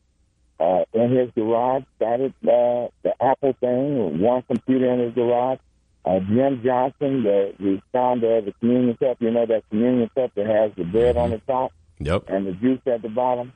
uh, 0.59 0.85
in 0.95 1.11
his 1.17 1.31
garage, 1.35 1.83
started 1.97 2.33
uh, 2.43 2.89
the 3.03 3.13
Apple 3.21 3.55
thing, 3.61 4.21
one 4.21 4.43
computer 4.43 4.91
in 4.93 5.01
his 5.01 5.15
garage. 5.15 5.59
Uh, 6.05 6.21
Jim 6.21 6.63
Johnson, 6.65 7.25
the, 7.25 7.53
the 7.59 7.83
founder 7.93 8.37
of 8.39 8.45
the 8.45 8.53
Communion 8.61 8.97
Cup, 8.97 9.17
you 9.21 9.31
know 9.31 9.45
that 9.47 9.69
Communion 9.71 10.09
Cup 10.15 10.31
that 10.37 10.47
has 10.47 10.71
the 10.77 10.85
bread 10.85 11.17
on 11.17 11.31
the 11.31 11.39
top 11.47 11.73
Yep. 11.99 12.25
and 12.29 12.47
the 12.47 12.53
juice 12.53 12.81
at 12.87 13.03
the 13.03 13.09
bottom. 13.09 13.53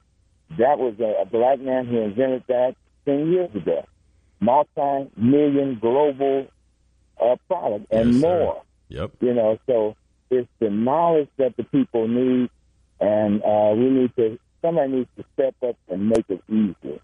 That 0.58 0.78
was 0.78 0.94
a, 0.98 1.22
a 1.22 1.26
black 1.26 1.60
man 1.60 1.86
who 1.86 1.98
invented 2.00 2.42
that 2.48 2.74
10 3.06 3.30
years 3.32 3.54
ago. 3.54 3.84
Multi-million 4.40 5.78
global 5.80 6.46
uh, 7.22 7.36
product 7.48 7.86
and 7.90 8.12
Yes, 8.14 8.20
sir. 8.20 8.28
more 8.28 8.62
Yep. 8.88 9.10
you 9.20 9.34
know 9.34 9.58
so 9.66 9.94
it's 10.30 10.48
the 10.58 10.70
knowledge 10.70 11.28
that 11.36 11.56
the 11.56 11.62
people 11.64 12.08
need 12.08 12.50
and 12.98 13.40
uh 13.44 13.72
we 13.76 13.88
need 13.88 14.16
to 14.16 14.38
somebody 14.62 14.92
needs 14.92 15.08
to 15.16 15.24
step 15.34 15.54
up 15.66 15.76
and 15.88 16.08
make 16.08 16.24
it 16.28 16.42
easier 16.48 16.98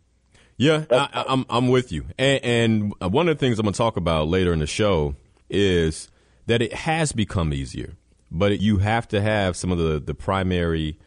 Yeah, 0.56 0.84
I, 0.90 1.08
I- 1.12 1.24
I'm 1.28 1.44
I'm 1.50 1.68
with 1.68 1.92
you. 1.92 2.04
And, 2.18 2.44
and 2.44 3.12
one 3.12 3.28
of 3.28 3.36
the 3.36 3.40
things 3.40 3.58
I'm 3.58 3.64
going 3.64 3.72
to 3.74 3.78
talk 3.78 3.96
about 3.96 4.28
later 4.28 4.52
in 4.52 4.58
the 4.60 4.66
show 4.66 5.14
is 5.50 6.10
that 6.46 6.62
it 6.62 6.72
has 6.72 7.12
become 7.12 7.52
easier, 7.52 7.94
but 8.30 8.60
you 8.60 8.78
have 8.78 9.06
to 9.08 9.20
have 9.20 9.56
some 9.56 9.70
of 9.72 9.78
the 9.78 10.00
the 10.00 10.14
primary 10.14 10.98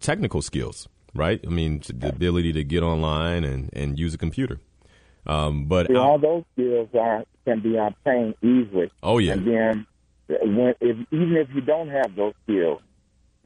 technical 0.00 0.42
skills, 0.42 0.88
right? 1.14 1.40
I 1.46 1.50
mean, 1.50 1.82
the 1.88 2.08
ability 2.08 2.52
to 2.54 2.64
get 2.64 2.82
online 2.82 3.44
and 3.44 3.70
and 3.72 3.98
use 3.98 4.12
a 4.14 4.18
computer. 4.18 4.58
Um, 5.26 5.64
but 5.66 5.86
See, 5.88 5.96
all 5.96 6.18
those 6.18 6.44
skills 6.54 6.88
are 6.94 7.24
can 7.44 7.60
be 7.60 7.76
obtained 7.76 8.34
easily 8.42 8.90
oh 9.02 9.18
yeah, 9.18 9.32
and 9.34 9.46
then 9.46 9.86
when 10.28 10.74
if 10.80 10.96
even 11.12 11.36
if 11.36 11.48
you 11.54 11.60
don't 11.60 11.88
have 11.90 12.14
those 12.16 12.34
skills 12.44 12.80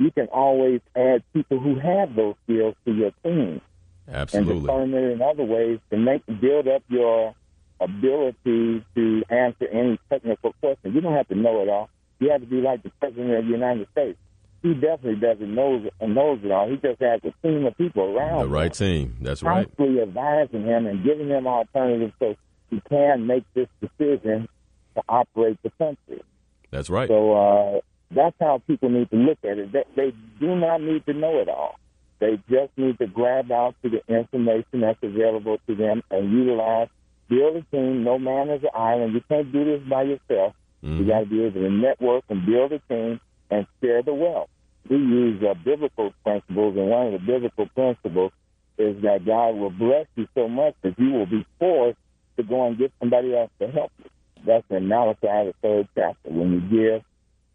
you 0.01 0.11
can 0.11 0.27
always 0.29 0.81
add 0.97 1.23
people 1.35 1.61
who 1.61 1.79
have 1.79 2.17
those 2.17 2.35
skills 2.45 2.75
to 2.87 2.93
your 2.93 3.11
team 3.23 3.61
and 4.07 4.17
absolutely. 4.17 4.61
deploy 4.63 4.85
it 4.85 5.13
in 5.13 5.21
other 5.23 5.45
ways 5.45 5.79
to 5.91 5.99
make 5.99 6.23
build 6.41 6.67
up 6.67 6.83
your 6.89 7.35
ability 7.81 8.83
to 8.95 9.23
answer 9.29 9.69
any 9.69 9.99
technical 10.09 10.55
question. 10.55 10.95
You 10.95 11.03
don't 11.03 11.15
have 11.15 11.29
to 11.29 11.35
know 11.35 11.63
it 11.63 11.69
all. 11.69 11.91
You 12.19 12.31
have 12.31 12.41
to 12.41 12.47
be 12.47 12.63
like 12.63 12.83
the 12.83 12.91
president 12.99 13.31
of 13.35 13.45
the 13.45 13.51
United 13.51 13.89
States. 13.93 14.19
He 14.63 14.73
definitely 14.75 15.17
doesn't 15.17 15.55
know 15.55 15.91
knows 16.01 16.41
it 16.45 16.51
all. 16.51 16.69
He 16.69 16.77
just 16.77 17.01
has 17.01 17.21
a 17.25 17.47
team 17.47 17.67
of 17.67 17.77
people 17.77 18.17
around 18.17 18.39
The 18.39 18.45
him, 18.45 18.51
right 18.53 18.73
team. 18.73 19.17
That's 19.21 19.43
right. 19.43 19.67
constantly 19.67 20.03
advising 20.03 20.65
him 20.65 20.87
and 20.87 21.05
giving 21.05 21.29
him 21.29 21.47
alternatives 21.47 22.13
so 22.19 22.37
he 22.71 22.81
can 22.89 23.27
make 23.27 23.45
this 23.55 23.69
decision 23.81 24.49
to 24.95 25.03
operate 25.09 25.59
the 25.63 25.71
country. 25.79 26.23
That's 26.71 26.89
right. 26.89 27.09
So 27.09 27.33
uh, 27.33 27.81
that's 28.15 28.37
how 28.41 28.61
people 28.67 28.89
need 28.91 29.11
to 29.11 29.17
look 29.17 29.39
at 29.45 29.59
it. 29.59 29.73
They, 29.73 29.85
they 29.97 30.13
do 30.41 30.55
not 30.57 30.81
need 30.81 31.05
to 31.07 31.13
know 31.13 31.39
it 31.39 31.49
all. 31.49 31.77
They 32.19 32.39
just 32.51 32.71
need 32.77 32.99
to 32.99 33.07
grab 33.07 33.51
out 33.51 33.75
to 33.83 33.89
the 33.89 34.03
information 34.15 34.81
that's 34.83 34.99
available 35.03 35.59
to 35.67 35.75
them 35.75 36.03
and 36.11 36.31
utilize, 36.33 36.89
build 37.29 37.57
a 37.57 37.63
team. 37.71 38.05
No 38.05 38.19
man 38.19 38.51
is 38.51 38.63
an 38.63 38.71
island. 38.75 39.15
You 39.15 39.23
can't 39.29 39.51
do 39.53 39.65
this 39.65 39.81
by 39.89 40.03
yourself. 40.03 40.55
You 40.83 41.05
Mhm. 41.05 41.09
got 41.09 41.21
to 41.21 41.27
be 41.27 41.45
able 41.45 41.61
to 41.61 41.71
network 41.71 42.25
and 42.29 42.45
build 42.45 42.73
a 42.73 42.79
team 42.89 43.21
and 43.51 43.67
share 43.81 44.03
the 44.03 44.15
wealth. 44.15 44.49
We 44.89 44.97
use 44.97 45.43
uh, 45.43 45.55
biblical 45.65 46.13
principles, 46.25 46.77
and 46.77 46.89
one 46.89 47.07
of 47.09 47.13
the 47.13 47.19
biblical 47.21 47.67
principles 47.75 48.33
is 48.79 49.01
that 49.03 49.25
God 49.27 49.57
will 49.57 49.71
bless 49.71 50.07
you 50.17 50.27
so 50.35 50.49
much 50.49 50.75
that 50.83 50.99
you 50.99 51.11
will 51.13 51.27
be 51.27 51.45
forced 51.59 51.99
to 52.39 52.43
go 52.43 52.67
and 52.67 52.79
get 52.79 52.93
somebody 52.99 53.37
else 53.37 53.51
to 53.61 53.69
help 53.69 53.93
you. 53.99 54.11
That's 54.47 54.65
in 54.71 54.89
Malachi, 54.89 55.21
the 55.23 55.55
third 55.63 55.89
chapter. 55.95 56.31
When 56.31 56.53
you 56.53 56.61
give, 56.61 57.03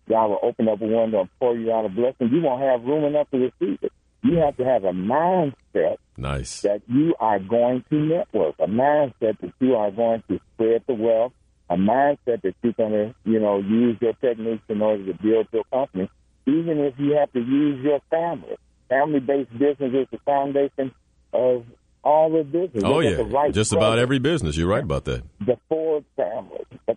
God 0.08 0.28
will 0.28 0.40
open 0.44 0.68
up 0.68 0.82
a 0.82 0.86
window 0.86 1.22
and 1.22 1.30
pour 1.40 1.58
you 1.58 1.72
out 1.72 1.86
a 1.86 1.90
blessing. 1.90 2.30
You 2.32 2.42
won't 2.42 2.62
have 2.62 2.84
room 2.84 3.04
enough 3.06 3.30
to 3.32 3.38
receive 3.38 3.80
it. 3.82 3.92
You 4.24 4.38
have 4.38 4.58
to 4.58 4.66
have 4.66 4.84
a 4.84 4.92
mindset 4.92 5.98
Nice. 6.18 6.62
that 6.62 6.82
you 6.88 7.16
are 7.20 7.40
going 7.40 7.84
to 7.90 7.96
network, 7.96 8.56
a 8.60 8.68
mindset 8.68 9.40
that 9.40 9.54
you 9.60 9.76
are 9.76 9.92
going 9.92 10.24
to 10.30 10.40
spread 10.54 10.84
the 10.88 10.96
wealth, 10.96 11.34
a 11.70 11.76
mindset 11.76 12.42
that 12.42 12.56
you're 12.64 12.74
going 12.74 12.92
to, 12.92 13.16
you 13.24 13.40
know, 13.40 13.60
use 13.60 13.98
your 14.02 14.14
techniques 14.14 14.64
in 14.70 14.82
order 14.82 15.06
to 15.06 15.14
build 15.22 15.48
your 15.52 15.64
company, 15.66 16.10
even 16.48 16.80
if 16.80 16.96
you 16.98 17.14
have 17.14 17.32
to 17.34 17.40
use 17.40 17.84
your 17.84 18.00
family. 18.10 18.56
Family-based 18.90 19.52
business 19.58 19.94
is 19.94 20.08
the 20.12 20.20
foundation 20.26 20.92
of 21.34 21.66
all 22.04 22.32
the 22.32 22.44
business. 22.44 22.84
Oh 22.86 23.00
yeah. 23.00 23.18
the 23.18 23.26
Wright 23.26 23.54
Just 23.54 23.74
about 23.74 23.98
every 23.98 24.20
business. 24.20 24.56
You're 24.58 24.68
right 24.68 24.84
about 24.84 25.06
that. 25.06 25.24
The 25.40 25.58
Ford 25.68 26.06
family, 26.16 26.66
the 26.88 26.96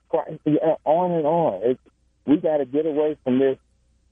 on 0.85 1.13
and 1.13 1.27
on. 1.27 1.61
It's, 1.63 1.81
we 2.29 2.37
got 2.37 2.59
to 2.59 2.67
get 2.67 2.87
away 2.87 3.17
from 3.25 3.39
this 3.39 3.59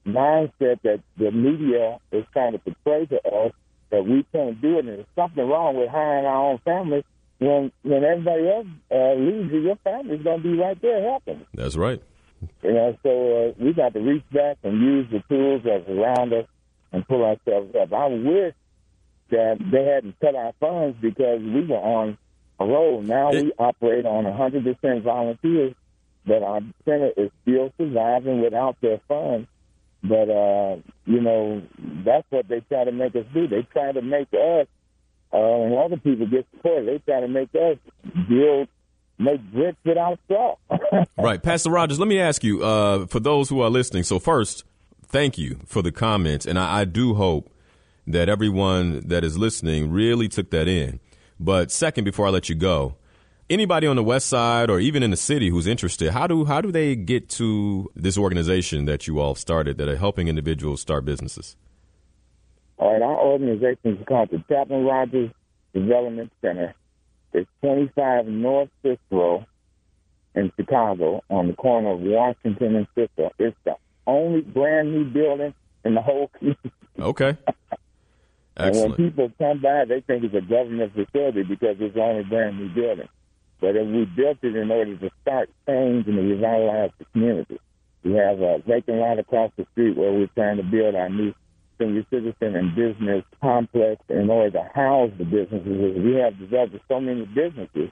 mindset 0.05 0.81
that 0.83 1.01
the 1.17 1.31
media 1.31 1.99
is 2.11 2.25
trying 2.33 2.53
to 2.53 2.59
portray 2.59 3.05
to 3.05 3.17
us 3.27 3.51
that 3.91 4.05
we 4.05 4.25
can't 4.33 4.61
do 4.61 4.77
it, 4.77 4.79
and 4.79 4.89
there's 4.89 5.05
something 5.15 5.47
wrong 5.47 5.77
with 5.77 5.89
hiring 5.89 6.25
our 6.25 6.51
own 6.51 6.59
family. 6.65 7.05
When 7.39 7.71
when 7.83 8.03
everybody 8.03 8.49
else 8.49 8.67
uh, 8.91 9.13
leaves 9.13 9.51
you, 9.53 9.59
your 9.59 9.75
family's 9.83 10.23
going 10.23 10.41
to 10.41 10.43
be 10.43 10.57
right 10.57 10.81
there 10.81 11.01
helping. 11.03 11.45
That's 11.53 11.75
right. 11.75 12.01
You 12.63 12.73
know, 12.73 12.97
so 13.03 13.09
uh, 13.09 13.63
we 13.63 13.73
got 13.73 13.93
to 13.93 13.99
reach 13.99 14.23
back 14.31 14.57
and 14.63 14.81
use 14.81 15.07
the 15.11 15.23
tools 15.29 15.61
that's 15.63 15.87
around 15.87 16.33
us 16.33 16.45
and 16.91 17.07
pull 17.07 17.23
ourselves 17.23 17.75
up. 17.75 17.93
I 17.93 18.07
wish 18.07 18.53
that 19.29 19.57
they 19.71 19.85
hadn't 19.85 20.19
cut 20.19 20.35
our 20.35 20.53
funds 20.59 20.97
because 21.01 21.41
we 21.41 21.65
were 21.65 21.75
on 21.75 22.17
a 22.59 22.65
roll. 22.65 23.01
Now 23.01 23.31
we 23.31 23.51
operate 23.59 24.05
on 24.05 24.23
100% 24.25 25.03
volunteers, 25.03 25.73
but 26.27 26.43
our 26.43 26.59
center 26.85 27.11
is 27.15 27.31
still 27.41 27.71
surviving 27.77 28.41
without 28.41 28.75
their 28.81 28.99
funds. 29.07 29.47
But, 30.03 30.29
uh, 30.29 30.77
you 31.05 31.21
know, 31.21 31.63
that's 32.05 32.27
what 32.29 32.47
they 32.47 32.59
try 32.59 32.83
to 32.83 32.91
make 32.91 33.15
us 33.15 33.25
do. 33.33 33.47
They 33.47 33.63
try 33.73 33.91
to 33.93 34.01
make 34.01 34.27
us, 34.33 34.67
uh, 35.33 35.37
and 35.37 35.73
other 35.73 35.97
people 35.97 36.27
get 36.27 36.45
support, 36.51 36.85
they 36.85 36.99
try 36.99 37.21
to 37.21 37.27
make 37.27 37.49
us 37.55 37.77
build 38.29 38.67
make 39.19 39.41
bricks 39.51 39.77
without 39.83 40.19
straw. 40.25 40.55
right. 41.17 41.41
Pastor 41.41 41.71
Rogers, 41.71 41.99
let 41.99 42.07
me 42.07 42.19
ask 42.19 42.43
you, 42.43 42.63
uh, 42.63 43.07
for 43.07 43.19
those 43.19 43.49
who 43.49 43.61
are 43.61 43.69
listening, 43.69 44.03
so 44.03 44.19
first, 44.19 44.63
thank 45.07 45.37
you 45.37 45.59
for 45.65 45.81
the 45.81 45.91
comments. 45.91 46.45
And 46.45 46.59
I, 46.59 46.81
I, 46.81 46.85
do 46.85 47.15
hope 47.15 47.49
that 48.05 48.29
everyone 48.29 49.07
that 49.07 49.23
is 49.23 49.37
listening 49.37 49.91
really 49.91 50.27
took 50.27 50.51
that 50.51 50.67
in. 50.67 50.99
But 51.39 51.71
second, 51.71 52.03
before 52.03 52.27
I 52.27 52.29
let 52.29 52.49
you 52.49 52.55
go, 52.55 52.95
anybody 53.49 53.87
on 53.87 53.95
the 53.95 54.03
west 54.03 54.27
side 54.27 54.69
or 54.69 54.79
even 54.79 55.03
in 55.03 55.11
the 55.11 55.17
city 55.17 55.49
who's 55.49 55.67
interested, 55.67 56.11
how 56.11 56.27
do 56.27 56.45
how 56.45 56.61
do 56.61 56.71
they 56.71 56.95
get 56.95 57.29
to 57.29 57.89
this 57.95 58.17
organization 58.17 58.85
that 58.85 59.07
you 59.07 59.19
all 59.19 59.35
started 59.35 59.77
that 59.77 59.87
are 59.87 59.97
helping 59.97 60.27
individuals 60.27 60.81
start 60.81 61.05
businesses? 61.05 61.55
All 62.77 62.93
right, 62.93 63.01
our 63.01 63.17
organization 63.17 63.97
is 63.97 64.05
called 64.07 64.29
the 64.29 64.43
Chapman 64.47 64.85
Rogers 64.85 65.31
Development 65.73 66.31
Center. 66.41 66.75
It's 67.33 67.49
25 67.61 68.27
North 68.27 68.69
Cicero 68.83 69.45
in 70.35 70.51
Chicago 70.55 71.23
on 71.29 71.47
the 71.47 71.53
corner 71.53 71.91
of 71.91 71.99
Washington 71.99 72.75
and 72.75 72.87
Cicero. 72.93 73.31
It's 73.39 73.57
the 73.65 73.75
only 74.05 74.41
brand 74.41 74.93
new 74.93 75.05
building 75.05 75.53
in 75.83 75.95
the 75.95 76.01
whole 76.01 76.27
community. 76.37 76.71
Okay. 76.99 77.37
and 78.57 78.75
when 78.75 78.93
people 78.93 79.31
come 79.37 79.61
by, 79.61 79.85
they 79.85 80.01
think 80.01 80.23
it's 80.23 80.35
a 80.35 80.41
government 80.41 80.93
facility 80.93 81.43
because 81.43 81.77
it's 81.79 81.97
only 81.97 82.23
brand 82.23 82.59
new 82.59 82.69
building. 82.69 83.09
But 83.59 83.75
if 83.75 83.87
we 83.87 84.05
built 84.05 84.37
it 84.43 84.55
in 84.55 84.69
order 84.69 84.95
to 84.97 85.09
start 85.21 85.49
change 85.67 86.07
and 86.07 86.15
to 86.15 86.21
revitalize 86.21 86.91
the 86.99 87.05
community. 87.05 87.59
We 88.03 88.13
have 88.13 88.39
a 88.39 88.59
vacant 88.65 88.97
lot 88.97 89.19
across 89.19 89.51
the 89.57 89.65
street 89.73 89.97
where 89.97 90.13
we're 90.13 90.29
trying 90.35 90.57
to 90.57 90.63
build 90.63 90.95
our 90.95 91.09
new 91.09 91.33
senior 91.79 92.05
citizen 92.09 92.55
and 92.55 92.75
business 92.75 93.23
complex 93.41 94.01
in 94.09 94.29
order 94.29 94.51
to 94.51 94.63
house 94.73 95.11
the 95.17 95.25
businesses. 95.25 95.97
We 96.03 96.15
have 96.15 96.37
developed 96.39 96.77
so 96.87 96.99
many 96.99 97.25
businesses 97.25 97.91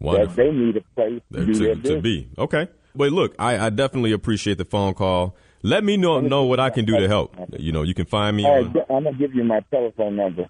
Wonderful. 0.00 0.26
that 0.26 0.36
they 0.36 0.50
need 0.50 0.76
a 0.76 0.82
place 0.94 1.22
to, 1.32 1.46
to, 1.46 1.74
to 1.82 2.00
be. 2.00 2.28
Okay. 2.38 2.68
But 2.94 3.12
look, 3.12 3.34
I, 3.38 3.66
I, 3.66 3.70
definitely 3.70 4.12
appreciate 4.12 4.58
the 4.58 4.64
phone 4.64 4.94
call. 4.94 5.34
Let 5.62 5.84
me 5.84 5.96
know 5.96 6.20
know 6.20 6.44
what 6.44 6.60
I 6.60 6.70
can 6.70 6.84
do 6.84 6.98
to 6.98 7.08
help. 7.08 7.34
You 7.56 7.72
know, 7.72 7.82
you 7.82 7.94
can 7.94 8.04
find 8.04 8.36
me. 8.36 8.44
Right. 8.44 8.66
I'm 8.90 9.04
gonna 9.04 9.14
give 9.14 9.34
you 9.34 9.44
my 9.44 9.60
telephone 9.70 10.16
number. 10.16 10.46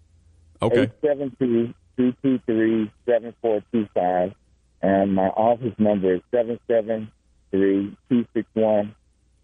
Okay. 0.61 0.83
Eight 0.83 0.91
seven 1.03 1.37
two 1.39 1.75
two 1.97 2.15
two 2.23 2.41
three 2.47 2.91
seven 3.07 3.35
four 3.43 3.63
two 3.73 3.87
five, 3.95 4.33
and 4.83 5.15
my 5.15 5.29
office 5.29 5.75
number 5.79 6.15
is 6.15 6.21
seven 6.31 6.59
seven 6.67 7.11
three 7.51 7.97
two 8.09 8.27
six 8.35 8.49
one 8.55 8.95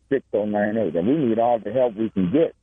six 0.09 0.24
zero 0.31 0.46
nine 0.46 0.77
eight. 0.77 0.96
And 0.96 1.07
we 1.07 1.16
need 1.16 1.38
all 1.38 1.59
the 1.59 1.72
help 1.72 1.94
we 1.94 2.11
can 2.11 2.31
get 2.33 2.55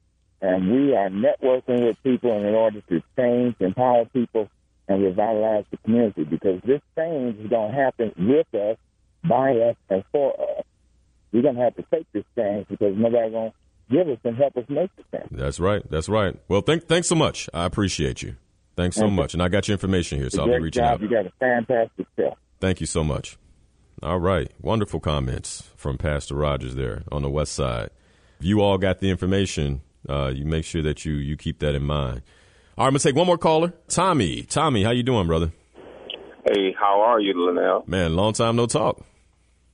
and 0.42 0.72
we 0.72 0.96
are 0.96 1.10
networking 1.10 1.86
with 1.86 2.02
people 2.04 2.32
in 2.38 2.54
order 2.54 2.82
to 2.82 3.02
change, 3.18 3.56
empower 3.60 4.06
people, 4.06 4.50
and 4.88 5.04
revitalize 5.04 5.66
the 5.72 5.78
community 5.78 6.24
because 6.24 6.62
this 6.66 6.82
change 6.96 7.40
is 7.40 7.50
going 7.50 7.72
to 7.72 7.78
happen 7.78 8.14
with 8.18 8.54
us, 8.54 8.78
by 9.28 9.52
us, 9.52 9.76
and 9.90 10.04
for 10.12 10.34
us. 10.40 10.66
We're 11.32 11.42
going 11.42 11.56
to 11.56 11.62
have 11.62 11.76
to 11.76 11.86
take 11.92 12.06
this 12.14 12.24
change 12.38 12.68
because 12.68 12.96
nobody's 12.96 13.32
going 13.32 13.52
to 13.52 13.96
give 13.96 14.08
us 14.08 14.20
and 14.24 14.38
help 14.38 14.56
us 14.58 14.66
make 14.70 14.92
the 14.96 15.18
change. 15.18 15.30
That's 15.32 15.60
right. 15.60 15.90
That's 15.90 16.08
right. 16.08 16.38
Well, 16.48 16.62
thank, 16.62 16.88
thanks 16.88 17.08
so 17.08 17.16
much. 17.16 17.50
I 17.54 17.66
appreciate 17.66 18.22
you. 18.22 18.36
Thanks 18.76 18.98
so 18.98 19.08
much. 19.08 19.34
And 19.34 19.42
I 19.42 19.48
got 19.48 19.68
your 19.68 19.74
information 19.74 20.20
here, 20.20 20.30
so 20.30 20.42
I'll 20.42 20.48
be 20.48 20.60
reaching 20.60 20.84
job. 20.84 20.96
out. 20.96 21.02
You 21.02 21.10
got 21.10 21.26
a 21.26 21.32
fantastic 21.40 22.06
show. 22.18 22.38
Thank 22.60 22.80
you 22.80 22.88
so 22.88 23.04
much. 23.04 23.38
All 24.04 24.20
right. 24.20 24.52
Wonderful 24.62 25.00
comments 25.00 25.70
from 25.76 25.98
Pastor 25.98 26.36
Rogers 26.36 26.76
there 26.76 27.04
on 27.12 27.22
the 27.22 27.30
west 27.30 27.54
side. 27.54 27.90
If 28.40 28.46
you 28.46 28.62
all 28.62 28.78
got 28.78 29.00
the 29.00 29.10
information, 29.10 29.82
uh, 30.10 30.32
you 30.34 30.46
make 30.46 30.66
sure 30.66 30.82
that 30.84 31.06
you 31.06 31.14
you 31.14 31.38
keep 31.38 31.60
that 31.60 31.76
in 31.76 31.84
mind. 31.84 32.22
All 32.78 32.84
right, 32.84 32.88
I'm 32.88 32.94
gonna 32.94 33.00
take 33.00 33.16
one 33.16 33.28
more 33.28 33.38
caller. 33.38 33.74
Tommy, 33.88 34.44
Tommy, 34.44 34.84
how 34.84 34.92
you 34.92 35.04
doing, 35.04 35.28
brother? 35.28 35.52
Hey, 36.46 36.76
how 36.78 37.02
are 37.02 37.20
you, 37.20 37.34
Linnell? 37.34 37.84
Man, 37.88 38.16
long 38.16 38.34
time 38.34 38.56
no 38.56 38.68
talk. 38.68 39.02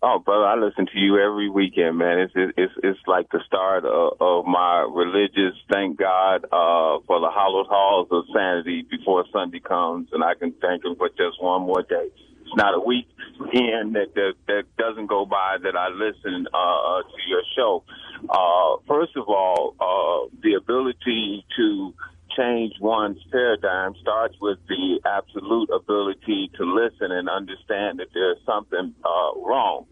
Oh, 0.03 0.17
brother, 0.17 0.45
I 0.45 0.55
listen 0.55 0.87
to 0.87 0.97
you 0.97 1.19
every 1.19 1.49
weekend, 1.49 1.97
man. 1.97 2.19
It's 2.19 2.33
it's 2.35 2.73
it's 2.83 2.99
like 3.07 3.29
the 3.31 3.39
start 3.45 3.85
of, 3.85 4.13
of 4.19 4.45
my 4.45 4.87
religious. 4.91 5.53
Thank 5.71 5.99
God 5.99 6.45
uh, 6.45 7.01
for 7.05 7.19
the 7.19 7.29
hallowed 7.33 7.67
halls 7.69 8.07
of 8.11 8.23
sanity 8.33 8.85
before 8.89 9.25
Sunday 9.33 9.59
comes, 9.59 10.09
and 10.11 10.23
I 10.23 10.33
can 10.33 10.53
thank 10.61 10.85
Him 10.85 10.95
for 10.95 11.09
just 11.09 11.41
one 11.41 11.63
more 11.63 11.83
day. 11.83 12.09
It's 12.51 12.57
not 12.57 12.73
a 12.75 12.79
week 12.81 13.07
in 13.53 13.93
that 13.93 14.13
that, 14.15 14.33
that 14.47 14.63
doesn't 14.77 15.07
go 15.07 15.25
by 15.25 15.55
that 15.63 15.77
I 15.77 15.87
listen 15.87 16.47
uh, 16.53 17.01
to 17.01 17.29
your 17.29 17.43
show. 17.55 17.83
Uh, 18.29 18.83
first 18.87 19.15
of 19.15 19.29
all, 19.29 19.73
uh, 19.79 20.35
the 20.43 20.55
ability 20.55 21.45
to 21.55 21.93
change 22.37 22.73
one's 22.79 23.19
paradigm 23.31 23.93
starts 24.01 24.35
with 24.41 24.59
the 24.67 24.99
absolute 25.05 25.69
ability 25.69 26.51
to 26.57 26.63
listen 26.63 27.11
and 27.11 27.29
understand 27.29 27.99
that 27.99 28.07
there's 28.13 28.37
something 28.45 28.93
uh, 29.03 29.39
wrong. 29.39 29.85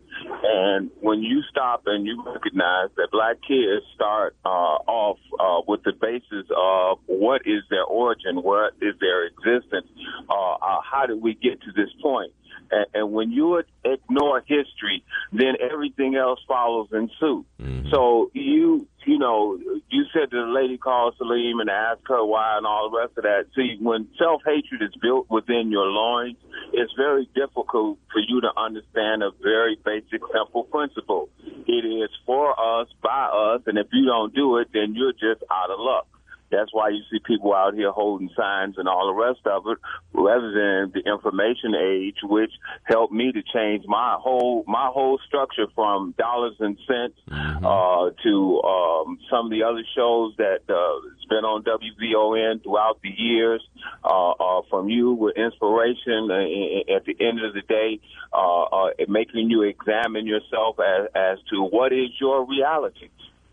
And 0.43 0.89
when 1.01 1.21
you 1.21 1.41
stop 1.49 1.83
and 1.85 2.05
you 2.05 2.21
recognize 2.25 2.89
that 2.97 3.09
black 3.11 3.37
kids 3.47 3.85
start 3.95 4.35
uh, 4.43 4.49
off 4.49 5.17
uh, 5.39 5.61
with 5.67 5.83
the 5.83 5.93
basis 5.93 6.45
of 6.55 6.99
what 7.05 7.43
is 7.45 7.63
their 7.69 7.83
origin, 7.83 8.37
what 8.41 8.73
is 8.81 8.95
their 8.99 9.25
existence, 9.25 9.87
uh, 10.29 10.53
uh 10.53 10.81
how 10.81 11.05
did 11.05 11.21
we 11.21 11.35
get 11.35 11.61
to 11.61 11.71
this 11.71 11.89
point? 12.01 12.33
And, 12.71 12.85
and 12.93 13.11
when 13.11 13.31
you 13.31 13.61
ignore 13.83 14.41
history, 14.41 15.03
then 15.31 15.55
everything 15.59 16.15
else 16.15 16.39
follows 16.47 16.89
in 16.91 17.09
suit. 17.19 17.45
Mm-hmm. 17.61 17.89
So 17.91 18.31
you, 18.33 18.87
you 19.09 19.17
know, 19.17 19.57
you 19.89 20.05
said 20.13 20.29
the 20.29 20.45
lady 20.45 20.77
called 20.77 21.15
Salim 21.17 21.59
and 21.59 21.69
asked 21.69 22.05
her 22.05 22.23
why 22.23 22.57
and 22.57 22.65
all 22.67 22.91
the 22.91 22.99
rest 22.99 23.17
of 23.17 23.23
that. 23.23 23.45
See, 23.55 23.77
when 23.81 24.07
self 24.19 24.43
hatred 24.45 24.83
is 24.83 24.95
built 25.01 25.25
within 25.31 25.71
your 25.71 25.87
loins, 25.87 26.37
it's 26.73 26.93
very 26.95 27.27
difficult 27.33 27.97
for 28.13 28.19
you 28.19 28.39
to 28.41 28.51
understand 28.55 29.23
a 29.23 29.31
very 29.41 29.77
basic, 29.83 30.21
simple 30.31 30.63
principle. 30.65 31.29
It 31.65 31.85
is 31.85 32.11
for 32.27 32.53
us, 32.53 32.87
by 33.01 33.25
us, 33.33 33.61
and 33.65 33.79
if 33.79 33.87
you 33.91 34.05
don't 34.05 34.33
do 34.35 34.57
it, 34.57 34.67
then 34.73 34.93
you're 34.93 35.13
just 35.13 35.41
out 35.49 35.71
of 35.71 35.79
luck. 35.79 36.07
That's 36.51 36.73
why 36.73 36.89
you 36.89 37.01
see 37.11 37.19
people 37.19 37.53
out 37.53 37.73
here 37.73 37.91
holding 37.91 38.29
signs 38.35 38.75
and 38.77 38.87
all 38.87 39.07
the 39.07 39.13
rest 39.13 39.45
of 39.45 39.67
it, 39.67 39.77
rather 40.13 40.51
than 40.51 40.91
the 40.93 41.03
information 41.05 41.75
age, 41.75 42.17
which 42.23 42.51
helped 42.83 43.13
me 43.13 43.31
to 43.31 43.41
change 43.53 43.85
my 43.87 44.17
whole 44.19 44.63
my 44.67 44.89
whole 44.93 45.19
structure 45.27 45.67
from 45.75 46.13
dollars 46.17 46.55
and 46.59 46.77
cents 46.87 47.19
mm-hmm. 47.29 47.65
uh, 47.65 48.09
to 48.23 48.61
um, 48.61 49.19
some 49.29 49.45
of 49.45 49.51
the 49.51 49.63
other 49.63 49.83
shows 49.95 50.33
that 50.37 50.61
uh, 50.69 51.09
has 51.17 51.25
been 51.29 51.45
on 51.45 51.63
WVON 51.63 52.63
throughout 52.63 52.99
the 53.01 53.09
years. 53.09 53.61
Uh, 54.03 54.31
uh, 54.31 54.61
from 54.69 54.89
you 54.89 55.13
with 55.13 55.35
inspiration 55.37 56.29
uh, 56.31 56.95
at 56.95 57.05
the 57.05 57.15
end 57.19 57.43
of 57.43 57.53
the 57.53 57.61
day, 57.67 57.99
uh, 58.33 58.63
uh, 58.63 58.89
making 59.07 59.49
you 59.49 59.63
examine 59.63 60.25
yourself 60.25 60.77
as, 60.79 61.07
as 61.15 61.37
to 61.49 61.63
what 61.63 61.91
is 61.91 62.09
your 62.19 62.45
reality 62.45 63.09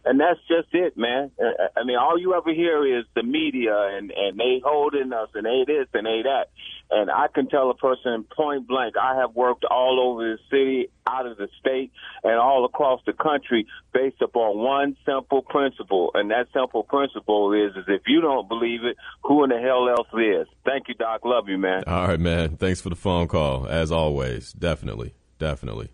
and 0.07 0.21
that's 0.21 0.39
just 0.47 0.69
it, 0.73 0.97
man. 0.97 1.33
Uh, 1.39 1.47
uh, 1.47 1.69
I 1.77 1.85
mean, 1.85 1.97
all 1.97 2.19
you 2.19 2.35
ever 2.35 2.55
hear 2.55 2.99
is 2.99 3.05
the 3.17 3.25
media 3.25 3.75
and 3.93 4.13
and 4.13 4.39
they 4.39 4.63
holding 4.65 5.13
us 5.13 5.29
and 5.35 5.45
they 5.45 5.65
this 5.67 5.89
and 5.93 6.07
they 6.07 6.23
that. 6.23 6.47
And 6.89 7.11
I 7.11 7.27
can 7.27 7.49
tell 7.49 7.69
a 7.71 7.75
person 7.75 8.25
point 8.37 8.69
blank, 8.69 8.95
I 8.97 9.17
have 9.17 9.35
worked 9.35 9.65
all 9.65 9.99
over 10.01 10.23
the 10.23 10.39
city, 10.49 10.89
out 11.05 11.27
of 11.27 11.37
the 11.37 11.49
state, 11.59 11.91
and 12.23 12.35
all 12.35 12.65
across 12.65 13.01
the 13.05 13.13
country 13.13 13.67
based 13.93 14.23
upon 14.23 14.59
one 14.59 14.97
simple 15.05 15.43
principle. 15.43 16.13
And 16.15 16.31
that 16.31 16.47
simple 16.55 16.85
principle 16.85 17.53
is, 17.53 17.75
is 17.77 17.85
if 17.89 18.03
you 18.07 18.21
don't 18.21 18.49
believe 18.49 18.85
it, 18.85 18.97
who 19.25 19.43
in 19.43 19.51
the 19.51 19.59
hell 19.59 19.89
else 19.89 20.07
is? 20.15 20.47
Thank 20.65 20.87
you, 20.87 20.95
Doc. 20.95 21.23
Love 21.25 21.49
you, 21.49 21.59
man. 21.59 21.83
All 21.89 22.07
right, 22.07 22.21
man. 22.21 22.57
Thanks 22.57 22.81
for 22.81 22.91
the 22.91 22.97
phone 22.97 23.27
call. 23.27 23.67
As 23.67 23.91
always. 23.91 24.53
Definitely. 24.53 25.15
Definitely. 25.41 25.91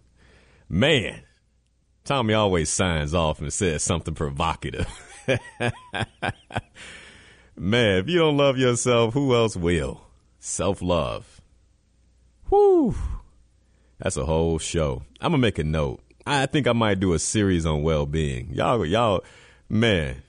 Man. 0.68 1.22
Tommy 2.04 2.34
always 2.34 2.68
signs 2.68 3.14
off 3.14 3.40
and 3.40 3.52
says 3.52 3.82
something 3.82 4.14
provocative. 4.14 4.86
Man, 7.56 7.98
if 7.98 8.08
you 8.08 8.18
don't 8.18 8.36
love 8.36 8.58
yourself, 8.58 9.14
who 9.14 9.34
else 9.34 9.56
will? 9.56 10.00
Self 10.40 10.82
love. 10.82 11.40
Whoo. 12.50 12.94
That's 13.98 14.16
a 14.16 14.26
whole 14.26 14.58
show. 14.58 15.02
I'm 15.20 15.30
gonna 15.30 15.38
make 15.38 15.58
a 15.60 15.64
note. 15.64 16.00
I 16.26 16.46
think 16.46 16.66
I 16.66 16.72
might 16.72 16.98
do 16.98 17.12
a 17.12 17.18
series 17.18 17.64
on 17.64 17.82
well 17.82 18.06
being. 18.06 18.52
Y'all 18.52 18.84
y'all 18.84 19.22
man. 19.68 20.22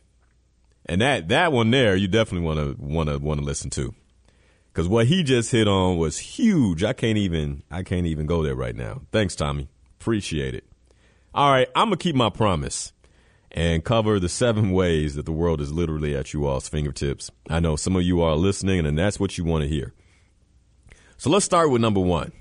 And 0.85 1.01
that 1.01 1.29
that 1.29 1.51
one 1.51 1.71
there 1.71 1.95
you 1.95 2.07
definitely 2.07 2.45
wanna 2.45 2.75
wanna 2.77 3.17
wanna 3.17 3.41
listen 3.41 3.71
to. 3.71 3.95
Cause 4.73 4.87
what 4.87 5.07
he 5.07 5.23
just 5.23 5.51
hit 5.51 5.67
on 5.67 5.97
was 5.97 6.17
huge. 6.17 6.83
I 6.83 6.93
can't 6.93 7.17
even 7.17 7.63
I 7.71 7.81
can't 7.83 8.05
even 8.05 8.27
go 8.27 8.43
there 8.43 8.55
right 8.55 8.75
now. 8.75 9.01
Thanks, 9.11 9.35
Tommy. 9.35 9.69
Appreciate 9.99 10.53
it. 10.53 10.65
All 11.35 11.51
right, 11.51 11.67
I'm 11.75 11.87
going 11.87 11.97
to 11.97 12.03
keep 12.03 12.15
my 12.15 12.29
promise 12.29 12.93
and 13.49 13.83
cover 13.83 14.19
the 14.19 14.29
seven 14.29 14.71
ways 14.71 15.15
that 15.15 15.25
the 15.25 15.31
world 15.31 15.61
is 15.61 15.71
literally 15.71 16.15
at 16.15 16.31
you 16.31 16.45
all's 16.45 16.69
fingertips. 16.69 17.31
I 17.49 17.59
know 17.59 17.75
some 17.75 17.95
of 17.95 18.03
you 18.03 18.21
are 18.21 18.35
listening, 18.35 18.85
and 18.85 18.95
that's 18.99 19.19
what 19.19 19.35
you 19.35 19.43
want 19.43 19.63
to 19.63 19.67
hear. 19.67 19.93
So 21.17 21.31
let's 21.31 21.43
start 21.43 21.71
with 21.71 21.81
number 21.81 21.99
one. 21.99 22.33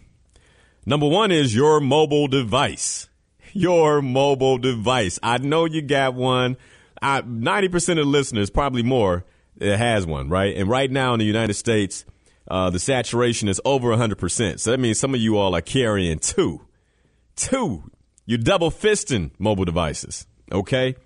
Number 0.85 1.09
one 1.09 1.31
is 1.31 1.55
your 1.55 1.81
mobile 1.81 2.29
device. 2.29 3.09
Your 3.55 4.03
mobile 4.03 4.59
device. 4.59 5.19
I 5.23 5.39
know 5.39 5.65
you 5.65 5.81
got 5.81 6.13
one. 6.13 6.59
I, 7.01 7.23
90% 7.23 7.99
of 7.99 8.07
listeners, 8.07 8.51
probably 8.51 8.83
more, 8.83 9.25
it 9.59 9.79
has 9.79 10.07
one, 10.07 10.29
right? 10.29 10.55
And 10.55 10.69
right 10.69 10.91
now 10.91 11.15
in 11.15 11.19
the 11.19 11.25
United 11.25 11.55
States, 11.55 12.05
uh, 12.47 12.69
the 12.69 12.79
saturation 12.79 13.49
is 13.49 13.59
over 13.65 13.89
100%. 13.89 14.61
So 14.61 14.71
that 14.71 14.81
means 14.81 15.01
some 15.01 15.15
of 15.15 15.21
you 15.21 15.39
all 15.39 15.55
are 15.55 15.63
carrying 15.63 16.19
two. 16.19 16.61
Two. 17.37 17.85
You're 18.25 18.39
double 18.39 18.71
fisting 18.71 19.31
mobile 19.39 19.65
devices, 19.65 20.27
okay? 20.51 20.97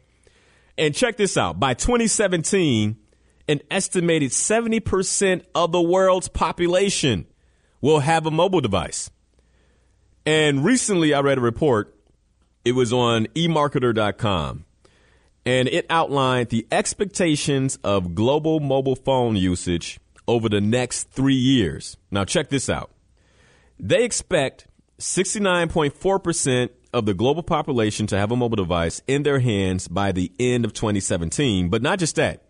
And 0.77 0.95
check 0.95 1.17
this 1.17 1.37
out. 1.37 1.59
By 1.59 1.75
2017, 1.75 2.97
an 3.49 3.61
estimated 3.71 4.31
70% 4.31 5.45
of 5.55 5.73
the 5.73 5.81
world's 5.81 6.29
population 6.29 7.27
will 7.81 8.01
have 8.01 8.27
a 8.27 8.31
mobile 8.31 8.61
device. 8.61 9.11
And 10.25 10.65
recently 10.65 11.15
I 11.15 11.21
read 11.21 11.39
a 11.39 11.41
report. 11.43 11.95
It 12.65 12.73
was 12.73 12.93
on 12.93 13.27
emarketer.com 13.29 14.65
and 15.47 15.69
it 15.69 15.87
outlined 15.89 16.49
the 16.49 16.67
expectations 16.73 17.79
of 17.85 18.17
global 18.17 18.59
mobile 18.59 18.97
phone 18.97 19.37
usage 19.37 20.01
over 20.27 20.49
the 20.49 20.61
next 20.61 21.05
three 21.11 21.37
years. 21.37 21.97
Now, 22.11 22.25
check 22.25 22.49
this 22.49 22.69
out. 22.69 22.91
They 23.79 24.03
expect 24.03 24.67
69.4% 24.99 26.71
of 26.97 27.05
the 27.05 27.13
global 27.13 27.43
population 27.43 28.07
to 28.07 28.17
have 28.17 28.33
a 28.33 28.37
mobile 28.37 28.57
device 28.57 29.03
in 29.07 29.23
their 29.23 29.39
hands 29.39 29.87
by 29.87 30.13
the 30.13 30.33
end 30.41 30.65
of 30.65 30.73
2017. 30.73 31.69
But 31.69 31.83
not 31.83 31.99
just 31.99 32.17
that. 32.17 32.43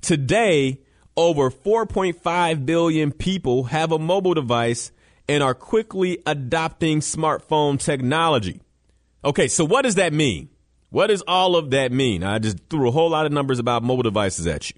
Today, 0.00 0.80
over 1.18 1.50
4.5 1.50 2.64
billion 2.64 3.12
people 3.12 3.64
have 3.64 3.92
a 3.92 3.98
mobile 3.98 4.32
device 4.32 4.90
and 5.28 5.42
are 5.42 5.54
quickly 5.54 6.18
adopting 6.24 7.00
smartphone 7.00 7.78
technology. 7.78 8.62
Okay, 9.22 9.48
so 9.48 9.66
what 9.66 9.82
does 9.82 9.96
that 9.96 10.14
mean? 10.14 10.48
What 10.88 11.08
does 11.08 11.22
all 11.28 11.54
of 11.54 11.70
that 11.72 11.92
mean? 11.92 12.24
I 12.24 12.38
just 12.38 12.58
threw 12.70 12.88
a 12.88 12.92
whole 12.92 13.10
lot 13.10 13.26
of 13.26 13.32
numbers 13.32 13.58
about 13.58 13.82
mobile 13.82 14.02
devices 14.02 14.46
at 14.46 14.70
you. 14.70 14.76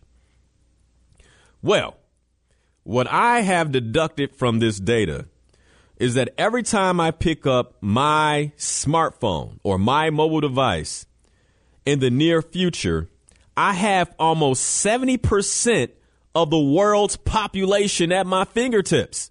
Well, 1.62 1.96
what 2.82 3.06
I 3.06 3.42
have 3.42 3.70
deducted 3.70 4.34
from 4.34 4.58
this 4.58 4.80
data 4.80 5.26
is 5.96 6.14
that 6.14 6.34
every 6.36 6.62
time 6.62 7.00
I 7.00 7.10
pick 7.10 7.46
up 7.46 7.76
my 7.80 8.52
smartphone 8.56 9.58
or 9.62 9.78
my 9.78 10.10
mobile 10.10 10.40
device 10.40 11.06
in 11.86 12.00
the 12.00 12.10
near 12.10 12.42
future, 12.42 13.08
I 13.56 13.74
have 13.74 14.14
almost 14.18 14.84
70% 14.84 15.90
of 16.34 16.50
the 16.50 16.58
world's 16.58 17.16
population 17.16 18.12
at 18.12 18.26
my 18.26 18.44
fingertips. 18.44 19.30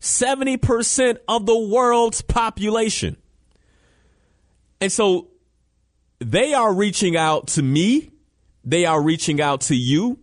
70% 0.00 1.18
of 1.26 1.46
the 1.46 1.58
world's 1.58 2.22
population. 2.22 3.16
And 4.80 4.92
so 4.92 5.28
they 6.20 6.54
are 6.54 6.72
reaching 6.72 7.16
out 7.16 7.48
to 7.48 7.62
me. 7.62 8.12
They 8.64 8.84
are 8.84 9.02
reaching 9.02 9.40
out 9.40 9.62
to 9.62 9.74
you 9.74 10.18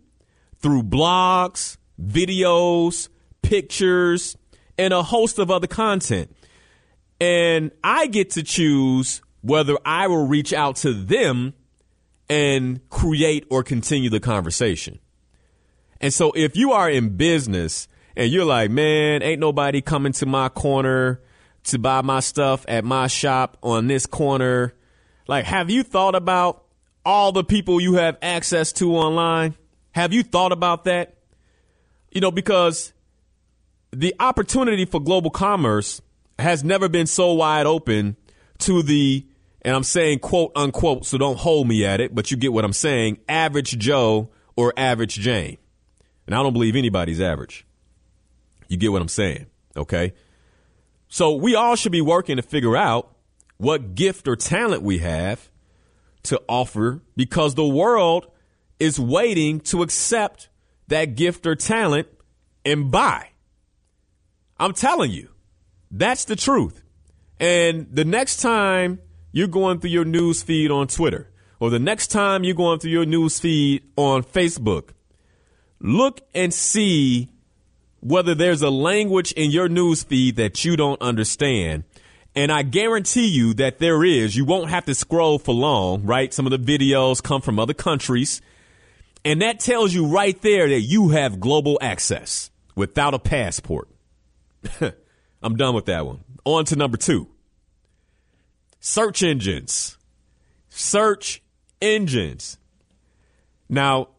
through 0.59 0.83
blogs, 0.83 1.77
videos, 2.01 3.09
pictures, 3.41 4.37
and 4.77 4.93
a 4.93 5.03
host 5.03 5.39
of 5.39 5.51
other 5.51 5.67
content. 5.67 6.35
And 7.19 7.71
I 7.83 8.07
get 8.07 8.31
to 8.31 8.43
choose 8.43 9.21
whether 9.41 9.77
I 9.85 10.07
will 10.07 10.27
reach 10.27 10.53
out 10.53 10.77
to 10.77 10.93
them 10.93 11.53
and 12.29 12.87
create 12.89 13.45
or 13.49 13.63
continue 13.63 14.09
the 14.09 14.19
conversation. 14.19 14.99
And 16.01 16.13
so 16.13 16.31
if 16.35 16.57
you 16.57 16.71
are 16.71 16.89
in 16.89 17.15
business 17.15 17.87
and 18.15 18.31
you're 18.31 18.45
like, 18.45 18.71
man, 18.71 19.21
ain't 19.23 19.39
nobody 19.39 19.81
coming 19.81 20.11
to 20.13 20.25
my 20.25 20.49
corner 20.49 21.21
to 21.65 21.79
buy 21.79 22.01
my 22.01 22.19
stuff 22.19 22.65
at 22.67 22.83
my 22.83 23.07
shop 23.07 23.57
on 23.63 23.87
this 23.87 24.05
corner 24.05 24.73
like, 25.27 25.45
have 25.45 25.69
you 25.69 25.83
thought 25.83 26.15
about 26.15 26.65
all 27.03 27.31
the 27.31 27.43
people 27.43 27.79
you 27.79 27.95
have 27.95 28.17
access 28.21 28.71
to 28.73 28.95
online? 28.95 29.55
Have 29.91 30.13
you 30.13 30.23
thought 30.23 30.51
about 30.51 30.85
that? 30.85 31.15
You 32.11 32.21
know, 32.21 32.31
because 32.31 32.93
the 33.99 34.15
opportunity 34.19 34.85
for 34.85 34.99
global 34.99 35.29
commerce 35.29 36.01
has 36.37 36.63
never 36.63 36.89
been 36.89 37.07
so 37.07 37.33
wide 37.33 37.65
open 37.65 38.17
to 38.59 38.83
the, 38.83 39.25
and 39.61 39.75
I'm 39.75 39.83
saying 39.83 40.19
quote 40.19 40.51
unquote, 40.55 41.05
so 41.05 41.17
don't 41.17 41.37
hold 41.37 41.67
me 41.67 41.85
at 41.85 42.01
it, 42.01 42.13
but 42.13 42.29
you 42.29 42.37
get 42.37 42.53
what 42.53 42.65
I'm 42.65 42.73
saying, 42.73 43.19
average 43.29 43.77
Joe 43.77 44.29
or 44.55 44.73
average 44.77 45.15
Jane. 45.15 45.57
And 46.27 46.35
I 46.35 46.43
don't 46.43 46.53
believe 46.53 46.75
anybody's 46.75 47.21
average. 47.21 47.65
You 48.67 48.77
get 48.77 48.91
what 48.91 49.01
I'm 49.01 49.07
saying, 49.07 49.45
okay? 49.77 50.13
So 51.07 51.35
we 51.35 51.55
all 51.55 51.75
should 51.75 51.91
be 51.91 52.01
working 52.01 52.37
to 52.37 52.41
figure 52.41 52.75
out 52.75 53.15
what 53.57 53.95
gift 53.95 54.27
or 54.27 54.35
talent 54.35 54.81
we 54.81 54.97
have 54.99 55.49
to 56.23 56.41
offer 56.49 57.01
because 57.15 57.55
the 57.55 57.67
world 57.67 58.27
is 58.79 58.99
waiting 58.99 59.59
to 59.61 59.83
accept 59.83 60.49
that 60.87 61.15
gift 61.15 61.45
or 61.45 61.55
talent 61.55 62.07
and 62.65 62.91
buy. 62.91 63.29
I'm 64.59 64.73
telling 64.73 65.11
you, 65.11 65.29
that's 65.91 66.25
the 66.25 66.35
truth. 66.35 66.83
And 67.39 67.87
the 67.91 68.05
next 68.05 68.37
time 68.37 68.99
you're 69.31 69.47
going 69.47 69.79
through 69.79 69.89
your 69.89 70.05
news 70.05 70.43
feed 70.43 70.71
on 70.71 70.87
Twitter, 70.87 71.29
or 71.59 71.69
the 71.69 71.79
next 71.79 72.07
time 72.07 72.43
you're 72.43 72.55
going 72.55 72.79
through 72.79 72.91
your 72.91 73.05
news 73.05 73.39
feed 73.39 73.83
on 73.95 74.23
Facebook, 74.23 74.89
look 75.79 76.21
and 76.33 76.53
see 76.53 77.29
whether 77.99 78.35
there's 78.35 78.61
a 78.61 78.69
language 78.69 79.31
in 79.33 79.51
your 79.51 79.67
news 79.67 80.03
feed 80.03 80.35
that 80.35 80.63
you 80.63 80.75
don't 80.75 81.01
understand 81.01 81.83
and 82.35 82.51
I 82.51 82.63
guarantee 82.63 83.27
you 83.27 83.53
that 83.55 83.79
there 83.79 84.03
is. 84.03 84.35
You 84.35 84.43
won't 84.43 84.69
have 84.69 84.85
to 84.85 84.93
scroll 84.93 85.39
for 85.39 85.55
long, 85.55 86.03
right? 86.03 86.33
Some 86.33 86.45
of 86.45 86.51
the 86.51 86.77
videos 86.77 87.23
come 87.23 87.41
from 87.41 87.59
other 87.59 87.73
countries. 87.73 88.41
And 89.23 89.41
that 89.41 89.61
tells 89.61 89.93
you 89.93 90.07
right 90.07 90.39
there 90.41 90.67
that 90.67 90.81
you 90.81 91.09
have 91.09 91.39
global 91.39 91.79
access 91.81 92.51
without 92.75 93.13
a 93.13 93.19
passport. 93.19 93.87
I'm 95.41 95.55
done 95.55 95.75
with 95.75 95.85
that 95.85 96.05
one. 96.05 96.23
On 96.43 96.65
to 96.65 96.75
number 96.75 96.97
two 96.97 97.27
search 98.79 99.23
engines. 99.23 99.97
Search 100.69 101.41
engines. 101.81 102.57
Now, 103.69 104.09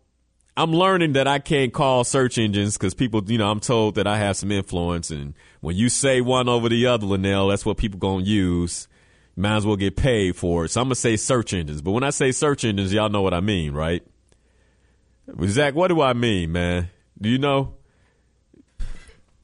I'm 0.57 0.73
learning 0.73 1.13
that 1.13 1.29
I 1.29 1.39
can't 1.39 1.73
call 1.73 2.03
search 2.03 2.39
engines 2.39 2.79
because 2.79 2.95
people, 2.95 3.23
you 3.27 3.39
know, 3.39 3.51
I'm 3.51 3.61
told 3.61 3.97
that 3.97 4.07
I 4.07 4.19
have 4.19 4.37
some 4.37 4.51
influence. 4.51 5.11
And 5.11 5.35
when 5.61 5.77
you 5.77 5.89
say 5.89 6.21
one 6.21 6.49
over 6.49 6.69
the 6.69 6.87
other, 6.87 7.07
Linnell, 7.07 7.49
that's 7.49 7.67
what 7.67 7.77
people 7.77 7.99
going 7.99 8.25
to 8.25 8.31
use. 8.31 8.89
might 9.37 9.57
as 9.57 9.67
well 9.67 9.77
get 9.77 9.97
paid 9.97 10.35
for 10.35 10.65
it. 10.65 10.71
So 10.71 10.81
I'm 10.81 10.87
going 10.87 10.95
to 10.95 11.01
say 11.01 11.17
search 11.17 11.53
engines. 11.53 11.83
But 11.83 11.93
when 11.93 12.05
I 12.05 12.11
say 12.11 12.33
search 12.33 12.65
engines, 12.65 12.93
y'all 12.93 13.11
know 13.11 13.23
what 13.23 13.35
I 13.35 13.41
mean, 13.41 13.73
right? 13.73 14.03
Zach, 15.45 15.75
what 15.75 15.89
do 15.89 16.01
I 16.01 16.15
mean, 16.15 16.53
man? 16.53 16.89
Do 17.21 17.29
you 17.29 17.39
know? 17.39 17.76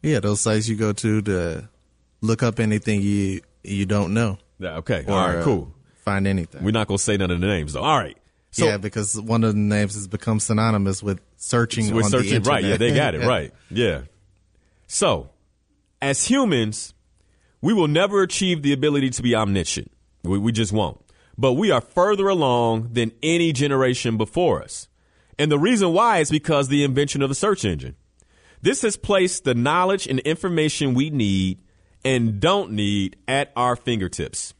Yeah, 0.02 0.20
those 0.20 0.40
sites 0.40 0.68
you 0.68 0.76
go 0.76 0.92
to 0.92 1.22
to 1.22 1.68
look 2.20 2.42
up 2.42 2.60
anything 2.60 3.02
you 3.02 3.40
you 3.62 3.86
don't 3.86 4.14
know. 4.14 4.38
Yeah, 4.58 4.76
okay. 4.78 5.04
Or, 5.06 5.12
All 5.14 5.34
right, 5.34 5.44
cool. 5.44 5.72
Uh, 5.72 5.82
find 6.02 6.26
anything. 6.26 6.62
We're 6.62 6.72
not 6.72 6.88
going 6.88 6.98
to 6.98 7.02
say 7.02 7.16
none 7.16 7.30
of 7.30 7.40
the 7.40 7.46
names, 7.46 7.72
though. 7.72 7.82
All 7.82 7.98
right. 7.98 8.16
So, 8.50 8.66
yeah, 8.66 8.76
because 8.76 9.18
one 9.18 9.44
of 9.44 9.54
the 9.54 9.60
names 9.60 9.94
has 9.94 10.06
become 10.06 10.38
synonymous 10.38 11.02
with 11.02 11.20
searching 11.36 11.94
with 11.94 12.04
on 12.04 12.10
searching, 12.10 12.42
right? 12.42 12.62
Yeah, 12.62 12.76
they 12.76 12.94
got 12.94 13.14
it 13.14 13.22
right. 13.26 13.52
Yeah. 13.70 14.02
So, 14.86 15.30
as 16.02 16.26
humans, 16.26 16.92
we 17.62 17.72
will 17.72 17.88
never 17.88 18.22
achieve 18.22 18.62
the 18.62 18.74
ability 18.74 19.10
to 19.10 19.22
be 19.22 19.34
omniscient. 19.34 19.90
We, 20.22 20.38
we 20.38 20.52
just 20.52 20.70
won't. 20.70 21.00
But 21.38 21.54
we 21.54 21.70
are 21.70 21.80
further 21.80 22.28
along 22.28 22.90
than 22.92 23.12
any 23.22 23.52
generation 23.52 24.18
before 24.18 24.62
us. 24.62 24.86
And 25.38 25.50
the 25.50 25.58
reason 25.58 25.94
why 25.94 26.18
is 26.18 26.30
because 26.30 26.68
the 26.68 26.84
invention 26.84 27.22
of 27.22 27.30
the 27.30 27.34
search 27.34 27.64
engine. 27.64 27.96
This 28.62 28.82
has 28.82 28.96
placed 28.96 29.44
the 29.44 29.54
knowledge 29.54 30.06
and 30.06 30.20
information 30.20 30.94
we 30.94 31.10
need 31.10 31.58
and 32.04 32.40
don't 32.40 32.72
need 32.72 33.16
at 33.28 33.52
our 33.56 33.76
fingertips. 33.76 34.54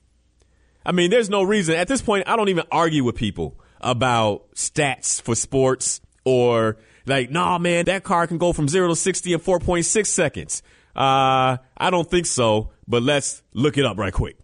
I 0.85 0.93
mean, 0.93 1.11
there's 1.11 1.31
no 1.31 1.43
reason 1.43 1.77
at 1.77 1.89
this 1.89 2.03
point. 2.03 2.29
I 2.29 2.37
don't 2.37 2.49
even 2.49 2.65
argue 2.71 3.05
with 3.05 3.15
people 3.15 3.59
about 3.81 4.51
stats 4.55 5.23
for 5.23 5.35
sports 5.35 6.01
or 6.25 6.77
like, 7.07 7.31
nah, 7.31 7.59
man, 7.59 7.85
that 7.87 8.05
car 8.05 8.27
can 8.27 8.39
go 8.39 8.53
from 8.53 8.69
zero 8.69 8.89
to 8.89 8.97
60 8.97 9.33
in 9.33 9.41
4.6 9.41 10.07
seconds. 10.07 10.63
Uh, 10.95 11.57
I 11.77 11.91
don't 11.91 12.09
think 12.09 12.27
so, 12.27 12.71
but 12.87 13.03
let's 13.03 13.43
look 13.53 13.79
it 13.79 13.85
up 13.85 13.99
right 13.99 14.13
quick. 14.13 14.37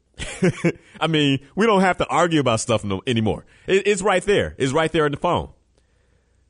I 1.00 1.06
mean, 1.06 1.46
we 1.54 1.66
don't 1.66 1.80
have 1.80 1.98
to 1.98 2.06
argue 2.06 2.40
about 2.40 2.60
stuff 2.60 2.84
no, 2.84 3.02
anymore. 3.06 3.44
It, 3.66 3.86
it's 3.86 4.02
right 4.02 4.22
there. 4.22 4.54
It's 4.58 4.72
right 4.72 4.90
there 4.90 5.06
in 5.06 5.12
the 5.12 5.18
phone. 5.18 5.50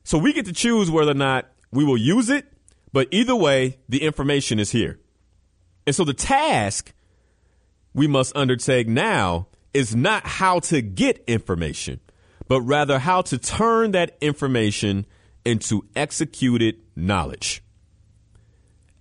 So 0.03 0.17
we 0.17 0.33
get 0.33 0.45
to 0.45 0.53
choose 0.53 0.89
whether 0.89 1.11
or 1.11 1.15
not 1.15 1.45
we 1.71 1.83
will 1.83 1.97
use 1.97 2.29
it, 2.29 2.51
but 2.91 3.07
either 3.11 3.35
way, 3.35 3.77
the 3.87 4.03
information 4.03 4.59
is 4.59 4.71
here. 4.71 4.99
And 5.85 5.95
so 5.95 6.03
the 6.03 6.13
task 6.13 6.93
we 7.93 8.07
must 8.07 8.35
undertake 8.35 8.87
now 8.87 9.47
is 9.73 9.95
not 9.95 10.25
how 10.25 10.59
to 10.59 10.81
get 10.81 11.23
information, 11.27 11.99
but 12.47 12.61
rather 12.61 12.99
how 12.99 13.21
to 13.23 13.37
turn 13.37 13.91
that 13.91 14.17
information 14.21 15.05
into 15.45 15.85
executed 15.95 16.75
knowledge. 16.95 17.63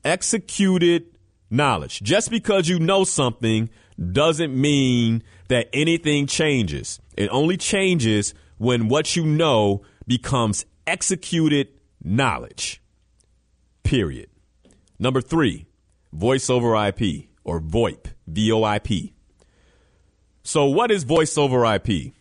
Executed 0.04 1.06
knowledge. 1.50 2.02
Just 2.02 2.30
because 2.30 2.68
you 2.68 2.78
know 2.78 3.04
something 3.04 3.68
doesn't 4.12 4.54
mean 4.58 5.22
that 5.48 5.68
anything 5.72 6.26
changes. 6.26 7.00
It 7.16 7.28
only 7.30 7.56
changes 7.56 8.34
when 8.58 8.88
what 8.88 9.16
you 9.16 9.24
know 9.24 9.82
becomes 10.06 10.64
executed 10.86 11.68
knowledge. 12.02 12.80
Period. 13.88 14.28
Number 14.98 15.22
three, 15.22 15.64
voice 16.12 16.50
over 16.50 16.76
IP 16.76 17.30
or 17.42 17.58
VoIP, 17.58 18.08
V 18.26 18.52
O 18.52 18.62
I 18.62 18.80
P. 18.80 19.14
So, 20.42 20.66
what 20.66 20.90
is 20.90 21.04
voice 21.04 21.38
over 21.38 21.64
IP? 21.64 22.12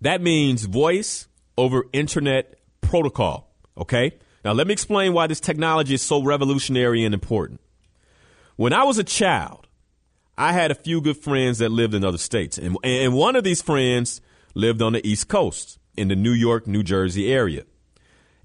That 0.00 0.22
means 0.22 0.64
voice 0.64 1.28
over 1.58 1.84
internet 1.92 2.54
protocol. 2.80 3.52
Okay? 3.76 4.12
Now, 4.42 4.52
let 4.52 4.66
me 4.66 4.72
explain 4.72 5.12
why 5.12 5.26
this 5.26 5.38
technology 5.38 5.92
is 5.92 6.00
so 6.00 6.22
revolutionary 6.22 7.04
and 7.04 7.12
important. 7.12 7.60
When 8.56 8.72
I 8.72 8.84
was 8.84 8.96
a 8.96 9.04
child, 9.04 9.68
I 10.38 10.54
had 10.54 10.70
a 10.70 10.74
few 10.74 11.02
good 11.02 11.18
friends 11.18 11.58
that 11.58 11.70
lived 11.70 11.92
in 11.92 12.06
other 12.06 12.16
states. 12.16 12.56
And, 12.56 12.78
and 12.82 13.12
one 13.12 13.36
of 13.36 13.44
these 13.44 13.60
friends 13.60 14.22
lived 14.54 14.80
on 14.80 14.94
the 14.94 15.06
East 15.06 15.28
Coast 15.28 15.78
in 15.94 16.08
the 16.08 16.16
New 16.16 16.32
York, 16.32 16.66
New 16.66 16.82
Jersey 16.82 17.30
area. 17.30 17.64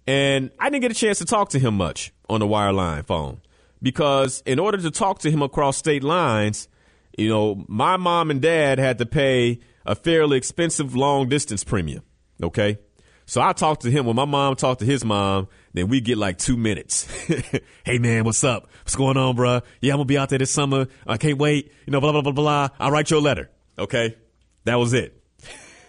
And 0.07 0.51
I 0.59 0.69
didn't 0.69 0.81
get 0.81 0.91
a 0.91 0.95
chance 0.95 1.17
to 1.19 1.25
talk 1.25 1.49
to 1.49 1.59
him 1.59 1.75
much 1.75 2.13
on 2.29 2.39
the 2.39 2.47
wireline 2.47 3.05
phone 3.05 3.41
because 3.81 4.41
in 4.45 4.59
order 4.59 4.77
to 4.77 4.91
talk 4.91 5.19
to 5.19 5.31
him 5.31 5.41
across 5.41 5.77
state 5.77 6.03
lines, 6.03 6.67
you 7.17 7.29
know, 7.29 7.63
my 7.67 7.97
mom 7.97 8.29
and 8.29 8.41
dad 8.41 8.77
had 8.77 8.97
to 8.99 9.05
pay 9.05 9.59
a 9.85 9.95
fairly 9.95 10.37
expensive 10.37 10.95
long 10.95 11.29
distance 11.29 11.63
premium. 11.63 12.03
Okay. 12.41 12.79
So 13.27 13.41
I 13.41 13.53
talked 13.53 13.81
to 13.81 13.91
him 13.91 14.05
when 14.05 14.15
my 14.15 14.25
mom 14.25 14.55
talked 14.55 14.81
to 14.81 14.85
his 14.85 15.03
mom, 15.03 15.47
then 15.73 15.87
we 15.87 15.99
get 15.99 16.17
like 16.17 16.37
two 16.37 16.55
minutes. 16.55 17.07
hey 17.83 17.97
man, 17.97 18.23
what's 18.23 18.43
up? 18.43 18.69
What's 18.83 18.95
going 18.95 19.17
on, 19.17 19.35
bruh? 19.35 19.63
Yeah, 19.81 19.93
I'm 19.93 19.97
gonna 19.97 20.05
be 20.05 20.17
out 20.17 20.29
there 20.29 20.37
this 20.37 20.51
summer. 20.51 20.87
I 21.07 21.17
can't 21.17 21.39
wait. 21.39 21.71
You 21.87 21.91
know, 21.91 21.99
blah, 21.99 22.11
blah, 22.11 22.21
blah, 22.21 22.31
blah. 22.31 22.69
I'll 22.79 22.91
write 22.91 23.09
you 23.09 23.17
a 23.17 23.19
letter. 23.19 23.49
Okay. 23.79 24.15
That 24.65 24.75
was 24.75 24.93
it. 24.93 25.21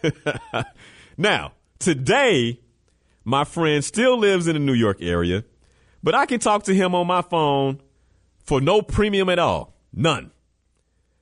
now, 1.16 1.52
today, 1.78 2.60
my 3.26 3.42
friend 3.42 3.84
still 3.84 4.16
lives 4.16 4.46
in 4.46 4.54
the 4.54 4.60
New 4.60 4.72
York 4.72 4.98
area, 5.02 5.44
but 6.00 6.14
I 6.14 6.26
can 6.26 6.38
talk 6.38 6.62
to 6.64 6.74
him 6.74 6.94
on 6.94 7.08
my 7.08 7.22
phone 7.22 7.80
for 8.44 8.60
no 8.60 8.80
premium 8.80 9.28
at 9.28 9.40
all. 9.40 9.74
None. 9.92 10.30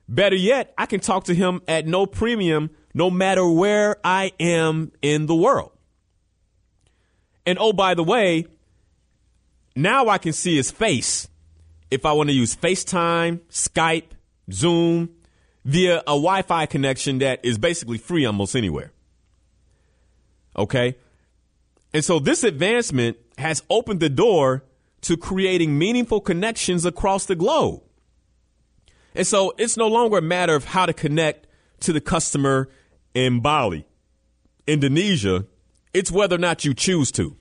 Better 0.07 0.35
yet, 0.35 0.71
I 0.77 0.85
can 0.85 0.99
talk 0.99 1.23
to 1.25 1.33
him 1.33 1.61
at 1.67 1.87
no 1.87 2.05
premium 2.05 2.69
no 2.93 3.09
matter 3.09 3.45
where 3.49 3.97
I 4.03 4.33
am 4.39 4.91
in 5.01 5.25
the 5.25 5.33
world. 5.33 5.71
And 7.43 7.57
oh, 7.59 7.73
by 7.73 7.95
the 7.95 8.03
way, 8.03 8.45
now 9.75 10.07
I 10.07 10.19
can 10.19 10.31
see 10.31 10.55
his 10.55 10.69
face 10.69 11.27
if 11.89 12.05
I 12.05 12.13
want 12.13 12.29
to 12.29 12.35
use 12.35 12.55
FaceTime, 12.55 13.39
Skype, 13.49 14.11
Zoom 14.51 15.09
via 15.63 16.01
a 16.01 16.13
Wi 16.13 16.43
Fi 16.43 16.67
connection 16.67 17.17
that 17.17 17.43
is 17.43 17.57
basically 17.57 17.97
free 17.97 18.27
almost 18.27 18.55
anywhere. 18.55 18.91
Okay? 20.55 20.97
And 21.95 22.03
so 22.03 22.19
this 22.19 22.43
advancement 22.43 23.15
has 23.37 23.63
opened 23.69 24.01
the 24.01 24.09
door 24.09 24.65
to 24.99 25.15
creating 25.15 25.77
meaningful 25.77 26.19
connections 26.19 26.85
across 26.85 27.25
the 27.25 27.35
globe. 27.35 27.83
And 29.13 29.25
so 29.25 29.53
it's 29.57 29.77
no 29.77 29.87
longer 29.87 30.17
a 30.17 30.21
matter 30.21 30.55
of 30.55 30.65
how 30.65 30.85
to 30.85 30.91
connect 30.91 31.47
to 31.79 31.93
the 31.93 32.01
customer 32.01 32.67
in 33.13 33.39
Bali, 33.39 33.87
Indonesia. 34.67 35.45
It's 35.93 36.11
whether 36.11 36.35
or 36.35 36.39
not 36.39 36.65
you 36.65 36.73
choose 36.73 37.13
to. 37.13 37.37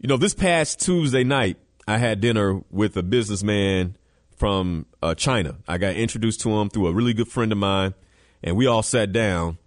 You 0.00 0.08
know, 0.08 0.16
this 0.16 0.34
past 0.34 0.80
Tuesday 0.80 1.22
night, 1.22 1.58
I 1.86 1.98
had 1.98 2.20
dinner 2.20 2.60
with 2.72 2.96
a 2.96 3.04
businessman 3.04 3.96
from 4.36 4.84
uh, 5.00 5.14
China. 5.14 5.58
I 5.68 5.78
got 5.78 5.94
introduced 5.94 6.40
to 6.40 6.50
him 6.58 6.70
through 6.70 6.88
a 6.88 6.92
really 6.92 7.14
good 7.14 7.28
friend 7.28 7.52
of 7.52 7.58
mine, 7.58 7.94
and 8.42 8.56
we 8.56 8.66
all 8.66 8.82
sat 8.82 9.12
down, 9.12 9.58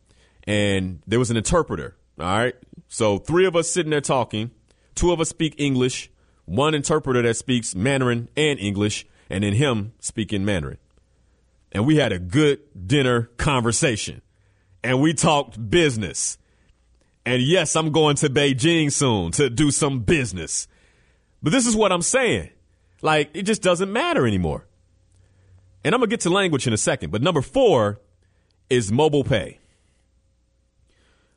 and 0.44 1.02
there 1.08 1.20
was 1.20 1.32
an 1.32 1.38
interpreter. 1.38 1.96
All 2.20 2.26
right. 2.26 2.56
So 2.90 3.20
three 3.20 3.46
of 3.46 3.56
us 3.56 3.70
sitting 3.70 3.92
there 3.92 4.02
talking. 4.02 4.52
Two 4.96 5.14
of 5.14 5.22
us 5.22 5.30
speak 5.30 5.56
English, 5.58 6.12
one 6.44 6.76
interpreter 6.76 7.22
that 7.22 7.38
speaks 7.38 7.74
Mandarin 7.74 8.28
and 8.36 8.60
English, 8.60 9.06
and 9.30 9.44
then 9.44 9.54
him 9.54 9.94
speaking 10.00 10.44
Mandarin. 10.44 10.80
And 11.72 11.86
we 11.86 11.98
had 11.98 12.12
a 12.12 12.20
good 12.20 12.60
dinner 12.88 13.30
conversation 13.38 14.22
and 14.84 15.02
we 15.02 15.14
talked 15.14 15.70
business. 15.70 16.38
And 17.26 17.42
yes, 17.42 17.76
I'm 17.76 17.92
going 17.92 18.16
to 18.18 18.30
Beijing 18.30 18.92
soon 18.92 19.32
to 19.34 19.50
do 19.50 19.72
some 19.72 20.00
business. 20.00 20.68
But 21.44 21.52
this 21.52 21.68
is 21.68 21.76
what 21.76 21.92
I'm 21.92 22.02
saying. 22.02 22.50
Like, 23.02 23.30
it 23.34 23.44
just 23.44 23.62
doesn't 23.62 23.92
matter 23.92 24.26
anymore. 24.26 24.68
And 25.84 25.94
I'm 25.94 26.02
going 26.02 26.10
to 26.10 26.14
get 26.14 26.22
to 26.22 26.30
language 26.30 26.68
in 26.68 26.74
a 26.74 26.78
second. 26.78 27.12
But 27.12 27.22
number 27.22 27.42
four 27.42 28.00
is 28.70 28.92
mobile 28.92 29.24
pay. 29.24 29.60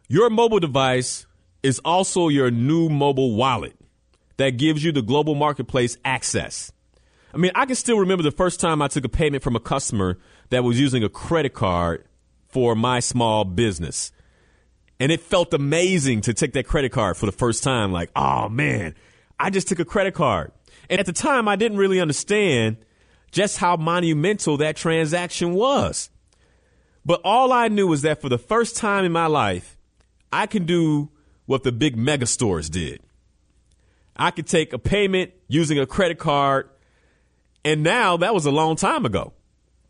Your 0.08 0.30
mobile 0.30 0.60
device 0.60 1.26
is 1.62 1.78
also 1.80 2.28
your 2.28 2.50
new 2.50 2.88
mobile 2.88 3.34
wallet 3.34 3.76
that 4.36 4.56
gives 4.56 4.82
you 4.82 4.92
the 4.92 5.02
global 5.02 5.34
marketplace 5.34 5.96
access. 6.04 6.72
I 7.32 7.38
mean, 7.38 7.52
I 7.54 7.64
can 7.66 7.76
still 7.76 7.98
remember 7.98 8.22
the 8.22 8.30
first 8.30 8.60
time 8.60 8.82
I 8.82 8.88
took 8.88 9.04
a 9.04 9.08
payment 9.08 9.42
from 9.42 9.56
a 9.56 9.60
customer 9.60 10.18
that 10.50 10.64
was 10.64 10.78
using 10.78 11.02
a 11.02 11.08
credit 11.08 11.54
card 11.54 12.04
for 12.48 12.74
my 12.74 13.00
small 13.00 13.44
business. 13.44 14.12
And 15.00 15.10
it 15.10 15.20
felt 15.20 15.54
amazing 15.54 16.20
to 16.22 16.34
take 16.34 16.52
that 16.52 16.66
credit 16.66 16.92
card 16.92 17.16
for 17.16 17.26
the 17.26 17.32
first 17.32 17.62
time. 17.62 17.90
Like, 17.92 18.10
oh 18.14 18.48
man, 18.48 18.94
I 19.38 19.50
just 19.50 19.68
took 19.68 19.78
a 19.78 19.84
credit 19.84 20.14
card. 20.14 20.52
And 20.90 21.00
at 21.00 21.06
the 21.06 21.12
time, 21.12 21.48
I 21.48 21.56
didn't 21.56 21.78
really 21.78 22.00
understand 22.00 22.76
just 23.30 23.56
how 23.56 23.76
monumental 23.76 24.58
that 24.58 24.76
transaction 24.76 25.54
was. 25.54 26.10
But 27.04 27.20
all 27.24 27.52
I 27.52 27.68
knew 27.68 27.86
was 27.86 28.02
that 28.02 28.20
for 28.20 28.28
the 28.28 28.38
first 28.38 28.76
time 28.76 29.04
in 29.04 29.12
my 29.12 29.26
life, 29.26 29.78
I 30.30 30.46
can 30.46 30.66
do 30.66 31.10
what 31.52 31.64
the 31.64 31.70
big 31.70 31.96
mega 31.96 32.26
stores 32.26 32.70
did. 32.70 32.98
I 34.16 34.30
could 34.30 34.46
take 34.46 34.72
a 34.72 34.78
payment 34.78 35.32
using 35.48 35.78
a 35.78 35.84
credit 35.84 36.18
card 36.18 36.70
and 37.62 37.82
now 37.82 38.16
that 38.16 38.32
was 38.34 38.46
a 38.46 38.50
long 38.50 38.74
time 38.74 39.04
ago. 39.04 39.34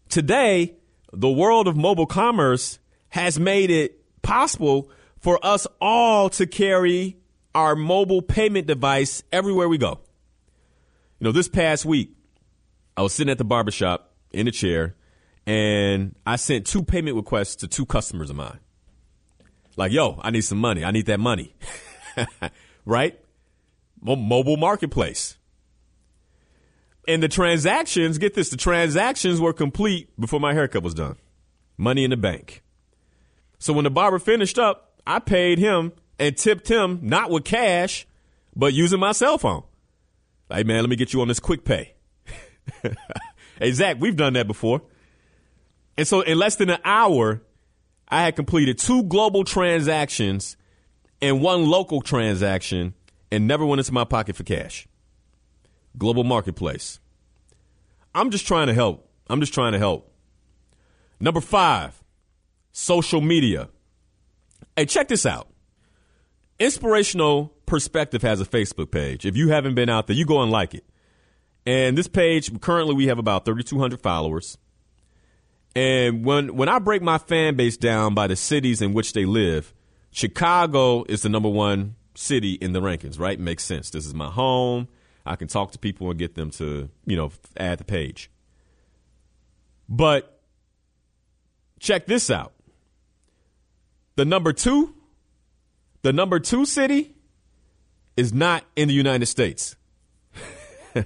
Today, 0.09 0.75
the 1.13 1.31
world 1.31 1.69
of 1.69 1.77
mobile 1.77 2.07
commerce 2.07 2.81
has 3.11 3.39
made 3.39 3.71
it 3.71 4.03
possible 4.23 4.91
for 5.21 5.39
us 5.47 5.69
all 5.81 6.29
to 6.31 6.47
carry 6.47 7.17
our 7.55 7.77
mobile 7.77 8.23
payment 8.23 8.67
device 8.67 9.23
everywhere 9.31 9.69
we 9.69 9.79
go. 9.79 10.01
You 11.21 11.27
know, 11.27 11.33
this 11.33 11.49
past 11.49 11.85
week, 11.85 12.11
I 12.97 13.03
was 13.03 13.13
sitting 13.13 13.31
at 13.31 13.39
the 13.39 13.45
barbershop 13.45 14.13
in 14.33 14.49
a 14.49 14.51
chair 14.51 14.97
and 15.47 16.17
I 16.27 16.37
sent 16.37 16.67
two 16.67 16.83
payment 16.83 17.15
requests 17.15 17.55
to 17.57 17.69
two 17.69 17.87
customers 17.87 18.31
of 18.31 18.37
mine. 18.37 18.59
Like, 19.77 19.93
yo, 19.93 20.19
I 20.23 20.31
need 20.31 20.43
some 20.43 20.59
money. 20.59 20.85
I 20.85 20.91
need 20.91 21.07
that 21.07 21.21
money. 21.21 21.55
right? 22.85 23.19
mobile 24.05 24.57
marketplace. 24.57 25.37
And 27.07 27.23
the 27.23 27.29
transactions, 27.29 28.19
get 28.19 28.35
this, 28.35 28.51
the 28.51 28.57
transactions 28.57 29.41
were 29.41 29.53
complete 29.53 30.09
before 30.21 30.41
my 30.41 30.55
haircut 30.55 30.83
was 30.83 30.95
done. 30.95 31.17
Money 31.77 32.05
in 32.05 32.11
the 32.11 32.17
bank. 32.17 32.63
So 33.59 33.73
when 33.73 33.85
the 33.85 33.91
barber 33.91 34.19
finished 34.19 34.59
up, 34.59 35.01
I 35.07 35.19
paid 35.19 35.59
him 35.59 35.93
and 36.19 36.37
tipped 36.37 36.69
him 36.69 37.01
not 37.03 37.31
with 37.31 37.45
cash, 37.45 38.07
but 38.55 38.73
using 38.73 39.01
my 39.01 39.13
cell 39.13 39.39
phone. 39.39 39.65
Hey 40.51 40.65
man, 40.65 40.81
let 40.81 40.91
me 40.91 40.97
get 40.97 41.13
you 41.13 41.21
on 41.23 41.29
this 41.29 41.41
quick 41.41 41.65
pay. 41.65 41.95
hey 43.59 43.73
Zach, 43.73 43.97
we've 43.99 44.17
done 44.17 44.35
that 44.35 44.47
before. 44.47 44.83
And 45.97 46.07
so 46.07 46.21
in 46.21 46.39
less 46.39 46.57
than 46.57 46.71
an 46.71 46.81
hour, 46.85 47.43
I 48.13 48.25
had 48.25 48.37
completed 48.37 48.79
two 48.79 49.05
global 49.05 49.43
transactions 49.43 50.59
and 51.23 51.41
one 51.41 51.67
local 51.67 52.03
transaction 52.03 52.93
and 53.31 53.49
never 53.49 53.65
went 53.65 53.81
into 53.81 53.93
my 53.93 54.05
pocket 54.05 54.37
for 54.37 54.45
cash 54.45 54.87
global 55.97 56.23
marketplace. 56.23 57.01
I'm 58.15 58.31
just 58.31 58.47
trying 58.47 58.67
to 58.67 58.75
help. 58.75 59.09
I'm 59.29 59.41
just 59.41 59.55
trying 59.55 59.73
to 59.73 59.79
help. 59.79 60.13
Number 61.21 61.41
five, 61.41 62.03
social 62.73 63.21
media. 63.21 63.69
Hey, 64.77 64.87
check 64.87 65.09
this 65.09 65.27
out. 65.27 65.49
Inspirational 66.59 67.55
Perspective 67.67 68.21
has 68.21 68.41
a 68.41 68.45
Facebook 68.45 68.91
page. 68.91 69.25
If 69.25 69.35
you 69.35 69.49
haven't 69.49 69.75
been 69.75 69.89
out 69.89 70.07
there, 70.07 70.17
you 70.17 70.27
go 70.27 70.43
and 70.43 70.51
like 70.53 70.75
it. 70.75 70.85
And 71.65 71.97
this 71.97 72.09
page, 72.09 72.61
currently 72.61 72.95
we 72.95 73.07
have 73.07 73.19
about 73.19 73.47
3,200 73.47 74.03
followers. 74.03 74.59
And 75.75 76.25
when, 76.25 76.55
when 76.57 76.69
I 76.69 76.79
break 76.79 77.03
my 77.03 77.19
fan 77.19 77.57
base 77.57 77.77
down 77.77 78.15
by 78.15 78.27
the 78.27 78.37
cities 78.37 78.83
in 78.83 78.93
which 78.93 79.13
they 79.13 79.25
live, 79.25 79.73
Chicago 80.11 81.05
is 81.05 81.23
the 81.23 81.29
number 81.29 81.49
one 81.49 81.97
city 82.15 82.55
in 82.55 82.73
the 82.73 82.81
rankings, 82.81 83.19
right? 83.19 83.41
Makes 83.41 83.65
sense. 83.65 83.91
This 83.91 84.07
is 84.07 84.15
my 84.15 84.29
home. 84.29 84.89
I 85.25 85.37
can 85.37 85.49
talk 85.49 85.73
to 85.73 85.79
people 85.79 86.11
and 86.11 86.19
get 86.19 86.35
them 86.35 86.51
to, 86.53 86.91
you 87.07 87.17
know, 87.17 87.33
add 87.57 87.79
the 87.79 87.85
page. 87.85 88.31
But 89.89 90.41
check 91.81 92.07
this 92.07 92.31
out. 92.31 92.53
The 94.17 94.25
number 94.25 94.53
two, 94.53 94.95
the 96.03 96.13
number 96.13 96.39
two 96.39 96.67
city 96.67 97.15
is 98.17 98.33
not 98.33 98.65
in 98.77 98.89
the 98.89 98.95
United 98.95 99.27
States. 99.27 99.77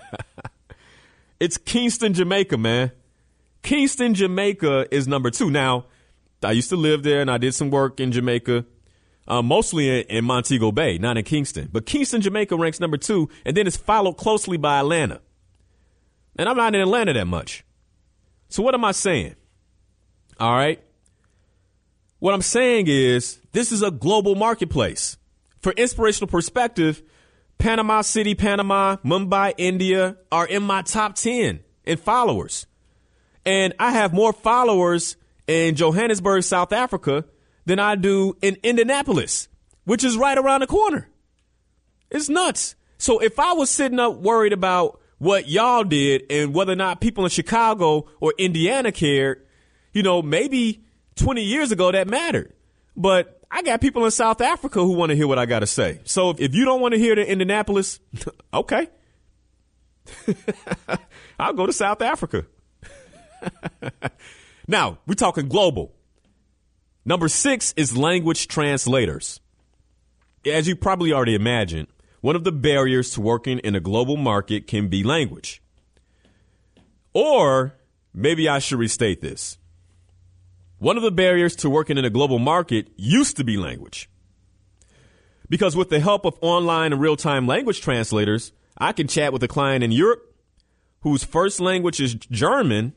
it's 1.40 1.56
Kingston, 1.56 2.14
Jamaica, 2.14 2.58
man. 2.58 2.90
Kingston, 3.66 4.14
Jamaica 4.14 4.86
is 4.94 5.08
number 5.08 5.28
two. 5.28 5.50
Now, 5.50 5.86
I 6.40 6.52
used 6.52 6.68
to 6.68 6.76
live 6.76 7.02
there 7.02 7.20
and 7.20 7.28
I 7.28 7.36
did 7.36 7.52
some 7.52 7.68
work 7.68 7.98
in 7.98 8.12
Jamaica, 8.12 8.64
uh, 9.26 9.42
mostly 9.42 10.02
in, 10.02 10.06
in 10.06 10.24
Montego 10.24 10.70
Bay, 10.70 10.98
not 10.98 11.18
in 11.18 11.24
Kingston. 11.24 11.68
But 11.72 11.84
Kingston, 11.84 12.20
Jamaica 12.20 12.56
ranks 12.56 12.78
number 12.78 12.96
two, 12.96 13.28
and 13.44 13.56
then 13.56 13.66
it's 13.66 13.76
followed 13.76 14.18
closely 14.18 14.56
by 14.56 14.78
Atlanta. 14.78 15.20
And 16.38 16.48
I'm 16.48 16.56
not 16.56 16.76
in 16.76 16.80
Atlanta 16.80 17.12
that 17.14 17.26
much. 17.26 17.64
So 18.48 18.62
what 18.62 18.72
am 18.74 18.84
I 18.84 18.92
saying? 18.92 19.34
All 20.38 20.54
right. 20.54 20.80
What 22.20 22.34
I'm 22.34 22.42
saying 22.42 22.86
is 22.86 23.40
this 23.50 23.72
is 23.72 23.82
a 23.82 23.90
global 23.90 24.36
marketplace. 24.36 25.16
For 25.58 25.72
inspirational 25.72 26.28
perspective, 26.28 27.02
Panama 27.58 28.02
City, 28.02 28.36
Panama, 28.36 28.98
Mumbai, 29.04 29.54
India 29.58 30.18
are 30.30 30.46
in 30.46 30.62
my 30.62 30.82
top 30.82 31.16
10 31.16 31.64
in 31.84 31.96
followers. 31.96 32.68
And 33.46 33.72
I 33.78 33.92
have 33.92 34.12
more 34.12 34.32
followers 34.32 35.16
in 35.46 35.76
Johannesburg, 35.76 36.42
South 36.42 36.72
Africa 36.72 37.24
than 37.64 37.78
I 37.78 37.94
do 37.94 38.36
in 38.42 38.56
Indianapolis, 38.62 39.48
which 39.84 40.04
is 40.04 40.16
right 40.16 40.36
around 40.36 40.60
the 40.60 40.66
corner. 40.66 41.08
It's 42.10 42.28
nuts. 42.28 42.74
So 42.98 43.20
if 43.20 43.38
I 43.38 43.52
was 43.52 43.70
sitting 43.70 44.00
up 44.00 44.16
worried 44.16 44.52
about 44.52 45.00
what 45.18 45.48
y'all 45.48 45.84
did 45.84 46.24
and 46.28 46.54
whether 46.54 46.72
or 46.72 46.76
not 46.76 47.00
people 47.00 47.24
in 47.24 47.30
Chicago 47.30 48.06
or 48.20 48.34
Indiana 48.36 48.90
cared, 48.92 49.46
you 49.92 50.02
know, 50.02 50.22
maybe 50.22 50.84
20 51.16 51.42
years 51.42 51.72
ago 51.72 51.92
that 51.92 52.08
mattered. 52.08 52.52
But 52.96 53.40
I 53.50 53.62
got 53.62 53.80
people 53.80 54.04
in 54.04 54.10
South 54.10 54.40
Africa 54.40 54.80
who 54.80 54.92
want 54.92 55.10
to 55.10 55.16
hear 55.16 55.28
what 55.28 55.38
I 55.38 55.46
got 55.46 55.60
to 55.60 55.66
say. 55.66 56.00
So 56.04 56.30
if 56.38 56.54
you 56.54 56.64
don't 56.64 56.80
want 56.80 56.94
to 56.94 56.98
hear 56.98 57.14
the 57.14 57.30
Indianapolis, 57.30 58.00
okay. 58.54 58.88
I'll 61.38 61.52
go 61.52 61.66
to 61.66 61.72
South 61.72 62.02
Africa. 62.02 62.46
now, 64.68 64.98
we're 65.06 65.14
talking 65.14 65.48
global. 65.48 65.94
Number 67.04 67.28
six 67.28 67.72
is 67.76 67.96
language 67.96 68.48
translators. 68.48 69.40
As 70.44 70.66
you 70.68 70.76
probably 70.76 71.12
already 71.12 71.34
imagined, 71.34 71.88
one 72.20 72.36
of 72.36 72.44
the 72.44 72.52
barriers 72.52 73.10
to 73.12 73.20
working 73.20 73.58
in 73.60 73.74
a 73.74 73.80
global 73.80 74.16
market 74.16 74.66
can 74.66 74.88
be 74.88 75.02
language. 75.04 75.62
Or 77.12 77.74
maybe 78.12 78.48
I 78.48 78.58
should 78.58 78.78
restate 78.78 79.20
this. 79.20 79.58
One 80.78 80.96
of 80.96 81.02
the 81.02 81.10
barriers 81.10 81.56
to 81.56 81.70
working 81.70 81.96
in 81.96 82.04
a 82.04 82.10
global 82.10 82.38
market 82.38 82.88
used 82.96 83.36
to 83.38 83.44
be 83.44 83.56
language. 83.56 84.10
Because 85.48 85.76
with 85.76 85.90
the 85.90 86.00
help 86.00 86.24
of 86.24 86.36
online 86.40 86.92
and 86.92 87.00
real 87.00 87.16
time 87.16 87.46
language 87.46 87.80
translators, 87.80 88.52
I 88.76 88.92
can 88.92 89.06
chat 89.06 89.32
with 89.32 89.42
a 89.42 89.48
client 89.48 89.84
in 89.84 89.92
Europe 89.92 90.34
whose 91.00 91.24
first 91.24 91.60
language 91.60 92.00
is 92.00 92.14
German 92.14 92.92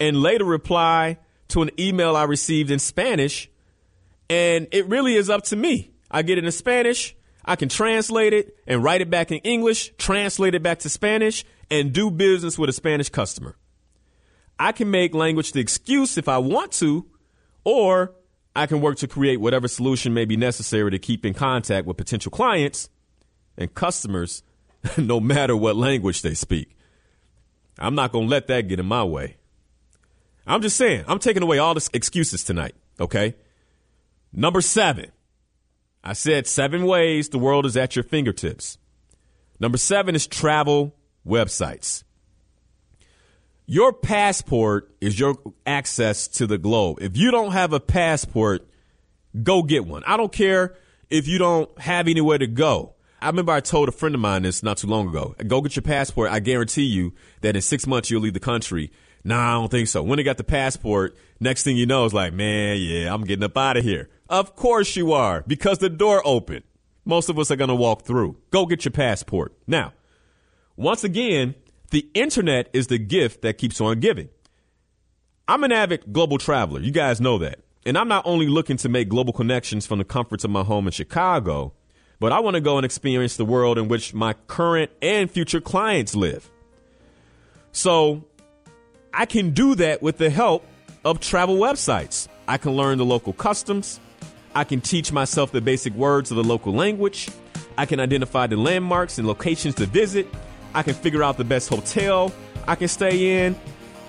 and 0.00 0.20
later 0.20 0.44
reply 0.44 1.18
to 1.48 1.62
an 1.62 1.70
email 1.78 2.16
I 2.16 2.24
received 2.24 2.70
in 2.70 2.78
Spanish. 2.78 3.50
And 4.30 4.68
it 4.72 4.86
really 4.86 5.14
is 5.14 5.30
up 5.30 5.44
to 5.44 5.56
me. 5.56 5.92
I 6.10 6.22
get 6.22 6.38
it 6.38 6.44
in 6.44 6.52
Spanish, 6.52 7.14
I 7.48 7.56
can 7.56 7.70
translate 7.70 8.34
it 8.34 8.54
and 8.66 8.84
write 8.84 9.00
it 9.00 9.08
back 9.08 9.32
in 9.32 9.38
English, 9.38 9.92
translate 9.96 10.54
it 10.54 10.62
back 10.62 10.80
to 10.80 10.90
Spanish, 10.90 11.46
and 11.70 11.94
do 11.94 12.10
business 12.10 12.58
with 12.58 12.68
a 12.68 12.74
Spanish 12.74 13.08
customer. 13.08 13.56
I 14.58 14.72
can 14.72 14.90
make 14.90 15.14
language 15.14 15.52
the 15.52 15.60
excuse 15.60 16.18
if 16.18 16.28
I 16.28 16.36
want 16.36 16.72
to, 16.72 17.06
or 17.64 18.14
I 18.54 18.66
can 18.66 18.82
work 18.82 18.98
to 18.98 19.08
create 19.08 19.40
whatever 19.40 19.66
solution 19.66 20.12
may 20.12 20.26
be 20.26 20.36
necessary 20.36 20.90
to 20.90 20.98
keep 20.98 21.24
in 21.24 21.32
contact 21.32 21.86
with 21.86 21.96
potential 21.96 22.30
clients 22.30 22.90
and 23.56 23.74
customers, 23.74 24.42
no 24.98 25.18
matter 25.18 25.56
what 25.56 25.74
language 25.74 26.20
they 26.20 26.34
speak. 26.34 26.76
I'm 27.78 27.94
not 27.94 28.12
going 28.12 28.26
to 28.26 28.30
let 28.30 28.46
that 28.48 28.68
get 28.68 28.78
in 28.78 28.86
my 28.86 29.04
way. 29.04 29.37
I'm 30.48 30.62
just 30.62 30.76
saying, 30.76 31.04
I'm 31.06 31.18
taking 31.18 31.42
away 31.42 31.58
all 31.58 31.74
the 31.74 31.88
excuses 31.92 32.42
tonight, 32.42 32.74
okay? 32.98 33.36
Number 34.32 34.60
seven, 34.60 35.12
I 36.02 36.14
said 36.14 36.46
seven 36.46 36.86
ways 36.86 37.28
the 37.28 37.38
world 37.38 37.66
is 37.66 37.76
at 37.76 37.94
your 37.94 38.02
fingertips. 38.02 38.78
Number 39.60 39.78
seven 39.78 40.14
is 40.14 40.26
travel 40.26 40.94
websites. 41.26 42.04
Your 43.66 43.92
passport 43.92 44.90
is 45.00 45.20
your 45.20 45.36
access 45.66 46.26
to 46.28 46.46
the 46.46 46.56
globe. 46.56 46.98
If 47.02 47.18
you 47.18 47.30
don't 47.30 47.52
have 47.52 47.74
a 47.74 47.80
passport, 47.80 48.66
go 49.42 49.62
get 49.62 49.84
one. 49.84 50.02
I 50.06 50.16
don't 50.16 50.32
care 50.32 50.74
if 51.10 51.28
you 51.28 51.36
don't 51.36 51.78
have 51.78 52.08
anywhere 52.08 52.38
to 52.38 52.46
go. 52.46 52.94
I 53.20 53.26
remember 53.26 53.52
I 53.52 53.60
told 53.60 53.88
a 53.88 53.92
friend 53.92 54.14
of 54.14 54.20
mine 54.22 54.42
this 54.42 54.62
not 54.62 54.78
too 54.78 54.86
long 54.86 55.08
ago. 55.08 55.34
Go 55.46 55.60
get 55.60 55.76
your 55.76 55.82
passport. 55.82 56.30
I 56.30 56.40
guarantee 56.40 56.84
you 56.84 57.12
that 57.42 57.56
in 57.56 57.60
six 57.60 57.86
months 57.86 58.10
you'll 58.10 58.22
leave 58.22 58.32
the 58.32 58.40
country. 58.40 58.90
Nah, 59.24 59.50
I 59.50 59.52
don't 59.54 59.70
think 59.70 59.88
so. 59.88 60.02
When 60.02 60.16
they 60.16 60.22
got 60.22 60.36
the 60.36 60.44
passport, 60.44 61.16
next 61.40 61.62
thing 61.62 61.76
you 61.76 61.86
know 61.86 62.04
is 62.04 62.14
like, 62.14 62.32
man, 62.32 62.78
yeah, 62.80 63.12
I'm 63.12 63.24
getting 63.24 63.44
up 63.44 63.56
out 63.56 63.76
of 63.76 63.84
here. 63.84 64.08
Of 64.28 64.56
course 64.56 64.96
you 64.96 65.12
are, 65.12 65.42
because 65.46 65.78
the 65.78 65.88
door 65.88 66.22
opened. 66.24 66.64
Most 67.04 67.28
of 67.28 67.38
us 67.38 67.50
are 67.50 67.56
going 67.56 67.68
to 67.68 67.74
walk 67.74 68.02
through. 68.02 68.36
Go 68.50 68.66
get 68.66 68.84
your 68.84 68.92
passport. 68.92 69.54
Now, 69.66 69.92
once 70.76 71.04
again, 71.04 71.54
the 71.90 72.08
internet 72.14 72.68
is 72.72 72.88
the 72.88 72.98
gift 72.98 73.42
that 73.42 73.58
keeps 73.58 73.80
on 73.80 74.00
giving. 74.00 74.28
I'm 75.48 75.64
an 75.64 75.72
avid 75.72 76.12
global 76.12 76.36
traveler. 76.36 76.80
You 76.80 76.90
guys 76.90 77.20
know 77.20 77.38
that. 77.38 77.60
And 77.86 77.96
I'm 77.96 78.08
not 78.08 78.26
only 78.26 78.46
looking 78.46 78.76
to 78.78 78.88
make 78.90 79.08
global 79.08 79.32
connections 79.32 79.86
from 79.86 79.98
the 79.98 80.04
comforts 80.04 80.44
of 80.44 80.50
my 80.50 80.62
home 80.62 80.86
in 80.86 80.92
Chicago, 80.92 81.72
but 82.20 82.32
I 82.32 82.40
want 82.40 82.54
to 82.54 82.60
go 82.60 82.76
and 82.76 82.84
experience 82.84 83.36
the 83.36 83.46
world 83.46 83.78
in 83.78 83.88
which 83.88 84.12
my 84.12 84.34
current 84.46 84.90
and 85.00 85.30
future 85.30 85.60
clients 85.60 86.14
live. 86.14 86.50
So 87.72 88.24
I 89.18 89.26
can 89.26 89.50
do 89.50 89.74
that 89.74 90.00
with 90.00 90.18
the 90.18 90.30
help 90.30 90.64
of 91.04 91.18
travel 91.18 91.56
websites. 91.56 92.28
I 92.46 92.56
can 92.56 92.76
learn 92.76 92.98
the 92.98 93.04
local 93.04 93.32
customs. 93.32 93.98
I 94.54 94.62
can 94.62 94.80
teach 94.80 95.10
myself 95.10 95.50
the 95.50 95.60
basic 95.60 95.92
words 95.94 96.30
of 96.30 96.36
the 96.36 96.44
local 96.44 96.72
language. 96.72 97.28
I 97.76 97.84
can 97.84 97.98
identify 97.98 98.46
the 98.46 98.56
landmarks 98.56 99.18
and 99.18 99.26
locations 99.26 99.74
to 99.74 99.86
visit. 99.86 100.28
I 100.72 100.84
can 100.84 100.94
figure 100.94 101.24
out 101.24 101.36
the 101.36 101.42
best 101.42 101.68
hotel 101.68 102.32
I 102.68 102.76
can 102.76 102.86
stay 102.86 103.44
in. 103.44 103.56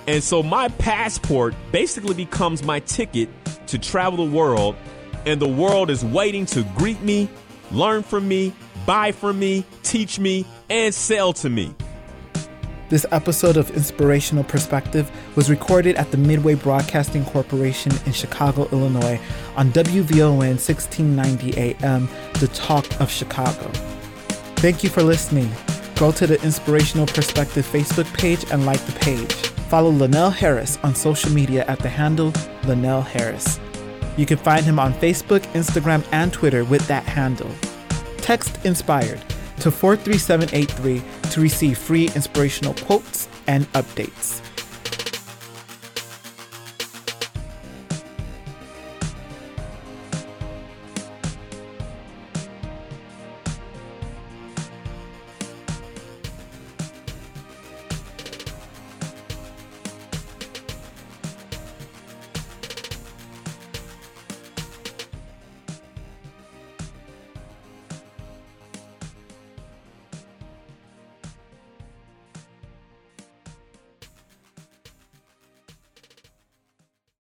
And 0.05 0.23
so 0.23 0.43
my 0.43 0.67
passport 0.67 1.55
basically 1.71 2.13
becomes 2.13 2.61
my 2.61 2.79
ticket 2.81 3.29
to 3.65 3.79
travel 3.79 4.27
the 4.27 4.31
world. 4.31 4.75
And 5.25 5.41
the 5.41 5.47
world 5.47 5.89
is 5.89 6.05
waiting 6.05 6.45
to 6.47 6.63
greet 6.77 7.01
me, 7.01 7.29
learn 7.71 8.03
from 8.03 8.27
me, 8.27 8.53
buy 8.85 9.11
from 9.11 9.39
me, 9.39 9.65
teach 9.81 10.19
me, 10.19 10.45
and 10.69 10.93
sell 10.93 11.33
to 11.33 11.49
me. 11.49 11.73
This 12.89 13.05
episode 13.11 13.55
of 13.55 13.69
Inspirational 13.77 14.43
Perspective 14.43 15.11
was 15.35 15.47
recorded 15.47 15.95
at 15.97 16.09
the 16.09 16.17
Midway 16.17 16.55
Broadcasting 16.55 17.23
Corporation 17.23 17.91
in 18.07 18.13
Chicago, 18.13 18.67
Illinois 18.71 19.21
on 19.55 19.71
WVON 19.73 20.57
1690 20.57 21.55
AM, 21.55 22.09
The 22.39 22.47
Talk 22.47 22.99
of 22.99 23.11
Chicago. 23.11 23.69
Thank 24.55 24.83
you 24.83 24.89
for 24.89 25.03
listening. 25.03 25.51
Go 25.97 26.11
to 26.11 26.25
the 26.25 26.41
Inspirational 26.41 27.05
Perspective 27.05 27.63
Facebook 27.63 28.11
page 28.17 28.43
and 28.51 28.65
like 28.65 28.83
the 28.87 28.99
page. 28.99 29.33
Follow 29.69 29.91
Linnell 29.91 30.31
Harris 30.31 30.79
on 30.81 30.95
social 30.95 31.29
media 31.29 31.65
at 31.67 31.77
the 31.77 31.89
handle 31.89 32.33
Linnell 32.63 33.03
Harris. 33.03 33.59
You 34.17 34.25
can 34.25 34.39
find 34.39 34.65
him 34.65 34.79
on 34.79 34.95
Facebook, 34.95 35.41
Instagram, 35.53 36.03
and 36.11 36.33
Twitter 36.33 36.65
with 36.65 36.87
that 36.87 37.03
handle. 37.03 37.51
Text 38.17 38.65
Inspired 38.65 39.23
to 39.59 39.71
43783 39.71 41.31
to 41.31 41.41
receive 41.41 41.77
free 41.77 42.05
inspirational 42.15 42.73
quotes 42.73 43.27
and 43.47 43.71
updates. 43.73 44.48